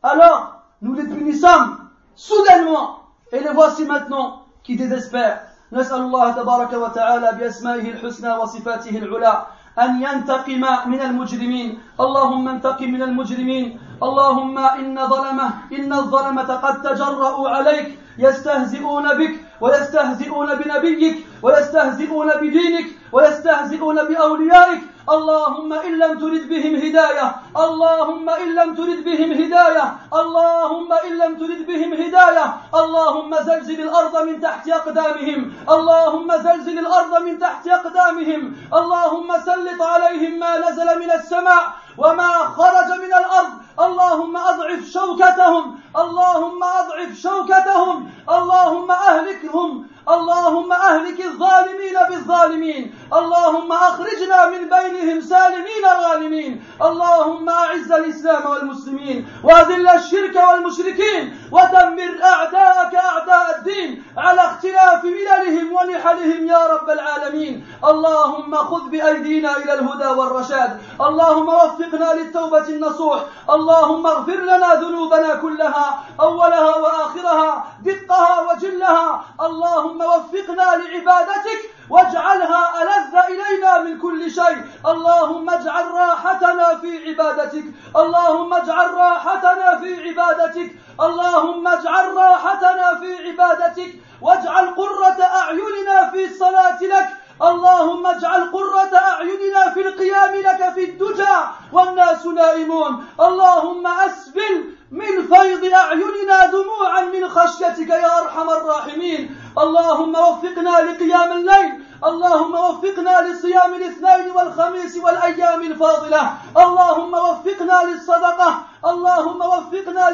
Alors, 0.02 0.56
nous 0.82 0.94
les 0.94 1.04
punissons 1.04 1.76
soudainement. 2.16 2.96
Et 3.32 3.38
les 3.38 3.52
voici 3.52 3.84
maintenant 3.84 4.39
qui 4.70 4.76
désespère. 4.76 5.34
نسأل 5.72 5.96
الله 6.00 6.30
تبارك 6.32 6.72
وتعالى 6.72 7.28
بأسمائه 7.38 7.86
الحسنى 7.94 8.30
وصفاته 8.36 8.90
العلى 8.98 9.34
أن 9.78 10.02
ينتقم 10.02 10.62
من 10.86 11.00
المجرمين 11.00 11.78
اللهم 12.00 12.48
انتقم 12.48 12.88
من 12.90 13.02
المجرمين 13.02 13.80
اللهم 14.02 14.58
إن 14.58 14.96
ظلمة 15.06 15.46
إن 15.78 15.92
الظلمة 15.92 16.42
قد 16.64 16.82
تجرأوا 16.82 17.48
عليك 17.48 17.88
يستهزئون 18.18 19.06
بك 19.18 19.34
ويستهزئون 19.60 20.48
بنبيك 20.58 21.16
ويستهزئون 21.42 22.28
بدينك 22.42 22.86
ويستهزئون 23.12 23.96
بأوليائك 24.08 24.82
اللهم 25.16 25.72
إن 25.72 25.92
لم 26.00 26.12
ترد 26.18 26.48
بهم 26.48 26.74
هداية 26.74 27.28
اللهم 27.64 28.30
إن 28.30 28.48
لم 28.58 28.74
ترد 28.74 29.00
بهم 29.04 29.30
هداية 29.38 29.86
اللهم 30.20 30.90
إن 30.92 31.12
لم 31.22 31.32
ترد 31.40 31.66
بهم 31.66 31.90
هداية 31.92 32.46
اللهم 32.80 33.30
زلزل 33.48 33.80
الأرض 33.80 34.22
من 34.28 34.40
تحت 34.40 34.68
أقدامهم 34.68 35.52
اللهم 35.76 36.28
زلزل 36.46 36.78
الأرض 36.78 37.22
من 37.22 37.38
تحت 37.38 37.68
أقدامهم 37.68 38.52
اللهم 38.74 39.28
سلط 39.46 39.82
عليهم 39.82 40.38
ما 40.38 40.52
نزل 40.68 40.88
من 41.02 41.10
السماء 41.10 41.62
وما 42.00 42.30
خرج 42.56 42.90
من 42.98 43.12
الأرض 43.20 43.50
اللهم 43.80 44.36
أضعف 44.36 44.80
شوكتهم 44.92 45.80
اللهم 45.96 46.60
أضعف 46.64 47.10
شوكتهم 47.22 48.10
اللهم 48.28 48.90
أهلكهم 48.90 49.86
اللهم 50.08 50.72
أهلك 50.72 51.20
الظالمين 51.20 51.96
بالظالمين 52.10 52.94
اللهم 53.20 53.72
أخرجنا 53.72 54.46
من 54.46 54.62
بينهم 54.74 55.20
سالمين 55.20 55.84
غانمين 56.02 56.64
اللهم 56.82 57.48
أعز 57.48 57.92
الإسلام 57.92 58.50
والمسلمين 58.50 59.28
وأذل 59.44 59.88
الشرك 59.88 60.36
والمشركين 60.50 61.22
ودمر 61.52 62.12
أعداءك 62.34 62.94
أعداء 63.10 63.44
الدين 63.58 64.02
على 64.18 64.40
اختلاف 64.40 65.04
مللهم 65.04 65.72
ونحلهم 65.72 66.46
يا 66.46 66.62
رب 66.74 66.90
العالمين 66.90 67.54
اللهم 67.84 68.54
خذ 68.54 68.82
بأيدينا 68.90 69.56
إلى 69.56 69.74
الهدى 69.74 70.06
والرشاد 70.18 70.70
اللهم 71.00 71.48
وفق 71.48 71.89
وفقنا 71.94 72.20
للتوبة 72.22 72.68
النصوح 72.68 73.24
اللهم 73.50 74.06
اغفر 74.06 74.36
لنا 74.40 74.74
ذنوبنا 74.74 75.34
كلها 75.34 76.02
أولها 76.20 76.76
وآخرها 76.76 77.64
دقها 77.84 78.40
وجلها 78.40 79.24
اللهم 79.40 80.00
وفقنا 80.00 80.68
لعبادتك 80.80 81.60
واجعلها 81.90 82.62
ألذ 82.82 83.14
إلينا 83.32 83.80
من 83.80 84.00
كل 84.00 84.30
شيء 84.30 84.58
اللهم 84.86 85.50
اجعل 85.50 85.86
راحتنا 85.90 86.66
في 86.80 87.08
عبادتك 87.08 87.64
اللهم 87.96 88.54
اجعل 88.54 88.94
راحتنا 88.94 89.76
في 89.82 89.90
عبادتك 90.08 90.70
اللهم 91.00 91.68
اجعل 91.68 92.14
راحتنا 92.16 92.94
في 93.00 93.10
عبادتك 93.28 93.92
واجعل 94.22 94.74
قرة 94.74 95.22
أعيننا 95.24 96.10
في 96.10 96.24
الصلاة 96.24 96.80
لك 96.82 97.08
اللهم 97.42 98.06
اجعل 98.06 98.40
قرة 98.52 98.94
أعيننا 98.98 99.70
في 99.74 99.80
القيام 99.80 100.34
لك 100.34 100.72
في 100.74 100.84
الدجى 100.84 101.38
والناس 101.72 102.26
نائمون 102.26 103.04
اللهم 103.20 103.86
أسبل 103.86 104.74
من 104.90 105.22
فيض 105.26 105.72
أعيننا 105.74 106.46
دموعا 106.46 107.02
من 107.04 107.28
خشيتك 107.28 107.88
يا 107.88 108.18
أرحم 108.20 108.50
الراحمين 108.50 109.36
اللهم 109.58 110.14
وفقنا 110.14 110.74
لقيام 110.88 111.32
الليل 111.32 111.72
اللهم 112.04 112.54
وفقنا 112.54 113.14
لصيام 113.28 113.74
الاثنين 113.74 114.30
والخميس 114.36 114.96
والأيام 114.96 115.62
الفاضلة 115.62 116.22
اللهم 116.56 117.14
وفقنا 117.14 117.78
للصدقة 117.88 118.50
اللهم 118.86 119.40
وفقنا 119.40 120.04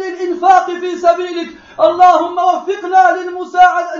للإنفاق 0.00 0.66
في 0.70 0.96
سبيلك 0.98 1.48
اللهم 1.80 2.38
وفقنا 2.38 3.02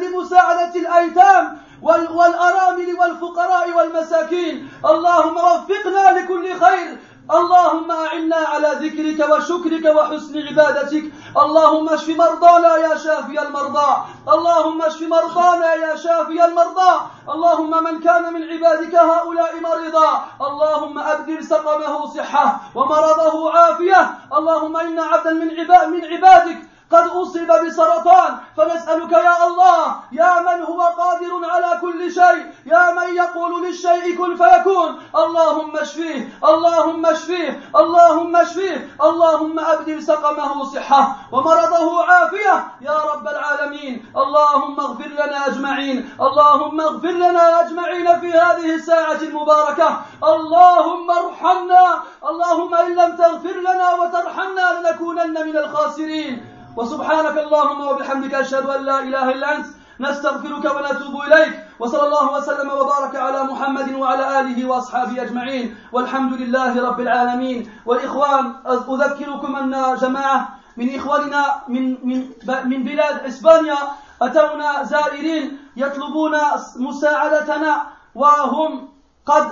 لمساعدة 0.01 0.75
الأيتام 0.77 1.59
والأرامل 1.83 2.97
والفقراء 3.01 3.71
والمساكين 3.77 4.69
اللهم 4.85 5.37
وفقنا 5.37 6.19
لكل 6.19 6.59
خير 6.61 6.97
اللهم 7.31 7.91
أعنا 7.91 8.37
على 8.37 8.71
ذكرك 8.81 9.19
وشكرك 9.31 9.97
وحسن 9.97 10.39
عبادتك 10.49 11.05
اللهم 11.45 11.89
اشف 11.89 12.09
مرضانا 12.09 12.77
يا 12.77 12.97
شافي 12.97 13.43
المرضى 13.43 13.91
اللهم 14.35 14.83
اشف 14.83 15.03
مرضانا 15.03 15.75
يا 15.75 15.97
شافي 15.97 16.45
المرضى 16.45 16.93
اللهم 17.35 17.85
من 17.85 18.01
كان 18.01 18.33
من 18.33 18.43
عبادك 18.53 18.95
هؤلاء 18.95 19.61
مريضا 19.61 20.11
اللهم 20.49 20.99
أبدل 20.99 21.45
سقمه 21.45 22.07
صحة 22.15 22.61
ومرضه 22.75 23.53
عافية 23.59 24.11
اللهم 24.39 24.77
إنا 24.77 25.03
عبدا 25.03 25.33
من, 25.33 25.51
عباد 25.61 25.89
من 25.89 26.05
عبادك 26.05 26.59
قد 26.93 27.07
أصيب 27.07 27.51
بسرطان 27.67 28.37
فنسألك 28.57 29.13
يا 29.13 29.47
الله 29.47 29.85
يا 30.13 30.41
من 30.41 30.63
هو 30.63 30.81
قادر 30.81 31.31
على 31.45 31.79
كل 31.81 32.13
شيء 32.13 32.47
يا 32.67 32.93
من 32.93 33.15
يقول 33.15 33.63
للشيء 33.65 34.19
كن 34.19 34.37
فيكون 34.37 35.03
اللهم 35.17 35.77
اشفيه 35.77 36.29
اللهم 36.45 37.07
اشفيه 37.07 37.61
اللهم 37.77 38.37
اشفيه 38.37 38.89
اللهم 39.05 39.59
أبدل 39.61 40.03
سقمه 40.03 40.65
صحة 40.65 41.17
ومرضه 41.33 42.05
عافية 42.05 42.57
يا 42.81 42.99
رب 43.15 43.27
العالمين 43.29 44.07
اللهم 44.17 44.81
اغفر 44.81 45.09
لنا 45.09 45.47
أجمعين 45.47 46.11
اللهم 46.21 46.81
اغفر 46.81 47.09
لنا 47.25 47.61
أجمعين 47.61 48.21
في 48.21 48.31
هذه 48.33 48.75
الساعة 48.75 49.21
المباركة 49.23 50.01
اللهم 50.25 51.11
ارحمنا 51.11 51.85
اللهم 52.31 52.75
إن 52.75 52.95
لم 52.95 53.17
تغفر 53.17 53.57
لنا 53.61 53.95
وترحمنا 53.95 54.81
لنكونن 54.81 55.47
من 55.47 55.57
الخاسرين 55.57 56.47
وسبحانك 56.77 57.37
اللهم 57.39 57.81
وبحمدك 57.87 58.35
أشهد 58.35 58.67
أن 58.71 58.85
لا 58.85 58.99
إله 59.03 59.31
إلا 59.31 59.57
أنت 59.57 59.67
نستغفرك 60.01 60.65
ونتوب 60.75 61.15
إليك 61.27 61.53
وصلى 61.79 62.05
الله 62.07 62.27
وسلم 62.37 62.69
وبارك 62.71 63.17
على 63.17 63.43
محمد 63.43 63.95
وعلى 63.95 64.41
آله 64.41 64.69
وأصحابه 64.69 65.23
أجمعين 65.23 65.75
والحمد 65.93 66.33
لله 66.33 66.87
رب 66.89 67.01
العالمين 67.01 67.71
والإخوان 67.87 68.53
أذكركم 68.67 69.57
أن 69.57 69.97
جماعة 70.03 70.49
من 70.77 70.95
إخواننا 70.95 71.45
من, 71.69 72.07
من, 72.09 72.29
من 72.71 72.83
بلاد 72.85 73.19
إسبانيا 73.27 73.77
أتونا 74.23 74.83
زائرين 74.85 75.59
يطلبون 75.77 76.35
مساعدتنا 76.77 77.77
وهم 78.15 78.89
قد 79.27 79.47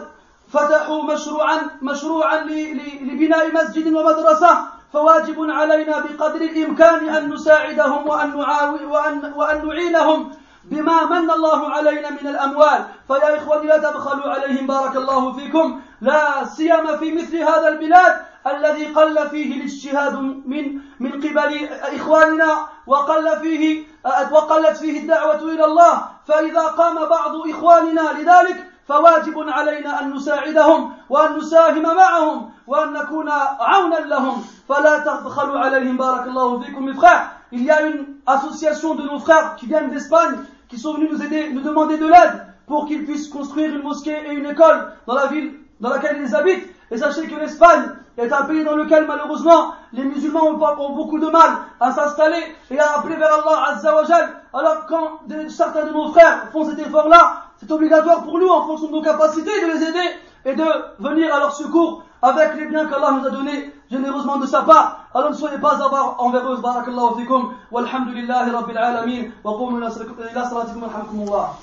فتحوا 0.52 1.02
مشروعا 1.02 1.58
مشروعا 1.82 2.36
لبناء 3.00 3.54
مسجد 3.54 3.86
ومدرسة 3.94 4.58
فواجب 4.93 5.51
علينا 5.51 5.99
بقدر 5.99 6.36
الإمكان 6.41 7.09
أن 7.09 7.30
نساعدهم 7.34 8.09
وأن, 8.09 8.36
نعاون 8.39 8.84
وأن, 8.86 9.32
وأن 9.36 9.68
نعينهم 9.68 10.32
بما 10.64 11.05
من 11.05 11.30
الله 11.30 11.70
علينا 11.70 12.11
من 12.11 12.26
الأموال 12.28 12.84
فيا 13.07 13.36
إخواني 13.36 13.66
لا 13.66 13.78
تبخلوا 13.78 14.34
عليهم 14.34 14.66
بارك 14.66 14.97
الله 14.97 15.32
فيكم 15.32 15.80
لا 16.01 16.45
سيما 16.45 16.97
في 16.97 17.12
مثل 17.12 17.36
هذا 17.36 17.68
البلاد 17.68 18.20
الذي 18.47 18.86
قل 18.86 19.28
فيه 19.28 19.61
الاجتهاد 19.61 20.14
من 20.47 20.80
من 21.01 21.12
قبل 21.12 21.68
إخواننا 21.72 22.66
وقل 22.86 23.36
فيه 23.41 23.84
وقلت 24.32 24.76
فيه 24.76 25.01
الدعوة 25.01 25.43
إلى 25.43 25.64
الله 25.64 26.03
فإذا 26.28 26.61
قام 26.62 26.95
بعض 26.95 27.36
إخواننا 27.51 28.11
لذلك 28.18 28.70
فواجب 28.89 29.49
علينا 29.49 30.03
أن 30.03 30.11
نساعدهم 30.14 30.93
وأن 31.11 31.36
نساهم 31.36 31.82
معهم 31.82 32.53
il 32.70 32.74
y 37.62 37.70
a 37.70 37.82
une 37.86 38.06
association 38.26 38.94
de 38.94 39.02
nos 39.04 39.18
frères 39.18 39.56
qui 39.56 39.66
viennent 39.66 39.90
d'Espagne 39.90 40.36
qui 40.68 40.78
sont 40.78 40.94
venus 40.94 41.10
nous 41.12 41.22
aider 41.22 41.50
nous 41.52 41.60
demander 41.62 41.96
de 41.96 42.06
l'aide 42.06 42.42
pour 42.66 42.86
qu'ils 42.86 43.04
puissent 43.06 43.28
construire 43.28 43.74
une 43.74 43.82
mosquée 43.82 44.18
et 44.28 44.34
une 44.34 44.44
école 44.46 44.92
dans 45.06 45.14
la 45.14 45.26
ville 45.28 45.54
dans 45.80 45.88
laquelle 45.88 46.18
ils 46.20 46.34
habitent 46.36 46.68
et 46.90 46.98
sachez 46.98 47.26
que 47.26 47.36
l'Espagne 47.40 47.84
est 48.18 48.30
un 48.32 48.42
pays 48.44 48.64
dans 48.64 48.74
lequel 48.76 49.06
malheureusement 49.06 49.72
les 49.94 50.04
musulmans 50.04 50.44
ont, 50.48 50.94
beaucoup 50.96 51.18
de 51.18 51.30
mal 51.30 51.50
à 51.80 51.92
s'installer 51.92 52.42
et 52.70 52.78
à 52.78 52.98
appeler 52.98 53.14
vers 53.16 53.30
Allah 53.46 54.04
Jal. 54.08 54.28
Alors 54.52 54.86
quand 54.86 55.20
certains 55.48 55.86
de 55.86 55.92
nos 55.92 56.10
frères 56.12 56.48
font 56.52 56.68
cet 56.68 56.78
effort-là, 56.80 57.44
c'est 57.60 57.70
obligatoire 57.70 58.24
pour 58.24 58.38
nous 58.40 58.48
en 58.48 58.66
fonction 58.66 58.88
de 58.88 58.92
nos 58.92 59.02
capacités 59.02 59.50
de 59.62 59.66
les 59.72 59.82
aider 59.84 60.08
et 60.46 60.54
de 60.54 60.64
venir 61.00 61.32
à 61.34 61.38
leur 61.40 61.54
secours 61.54 62.02
avec 62.22 62.54
les 62.58 62.66
biens 62.66 62.86
qu'Allah 62.88 63.18
nous 63.20 63.26
a 63.26 63.30
donnés 63.30 63.72
généreusement 63.90 64.38
de 64.38 64.46
sa 64.46 64.62
part. 64.62 65.08
Alors 65.14 65.30
ne 65.30 65.34
soyez 65.36 65.58
pas 65.58 65.74
avares 65.76 66.16
envers 66.18 66.50
eux. 66.52 66.60
Barakallahu 66.60 67.18
fikum. 67.20 67.50
Walhamdulillahi 67.70 68.50
rabbil 68.50 68.76
alamin. 68.78 69.22
Wa 69.44 69.54
qumu 69.56 69.78
ila 69.78 69.90
salatikum 69.90 70.84
alhamdulillah. 70.84 71.56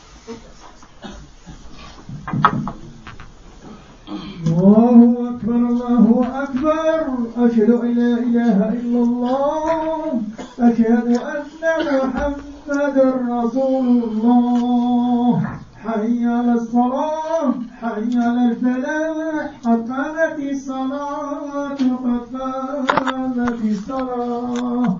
الله 4.47 5.29
أكبر 5.29 5.53
الله 5.55 6.43
أكبر 6.43 7.03
أشهد 7.37 7.69
أن 7.71 7.91
لا 7.93 8.13
إله 8.27 8.57
إلا 8.69 8.99
الله 9.03 10.21
أشهد 10.59 11.07
أن 11.17 12.07
محمدا 12.07 13.43
رسول 13.43 13.85
الله 13.87 15.49
حي 15.87 16.25
على 16.25 16.53
الصلاة 16.53 17.53
حي 17.81 18.17
على 18.27 18.45
الفلاح 18.51 19.49
قد 19.65 19.91
قامت 19.91 20.39
الصلاة 20.39 21.73
قد 21.73 22.35
قامت 22.35 23.65
الصلاة 23.65 24.99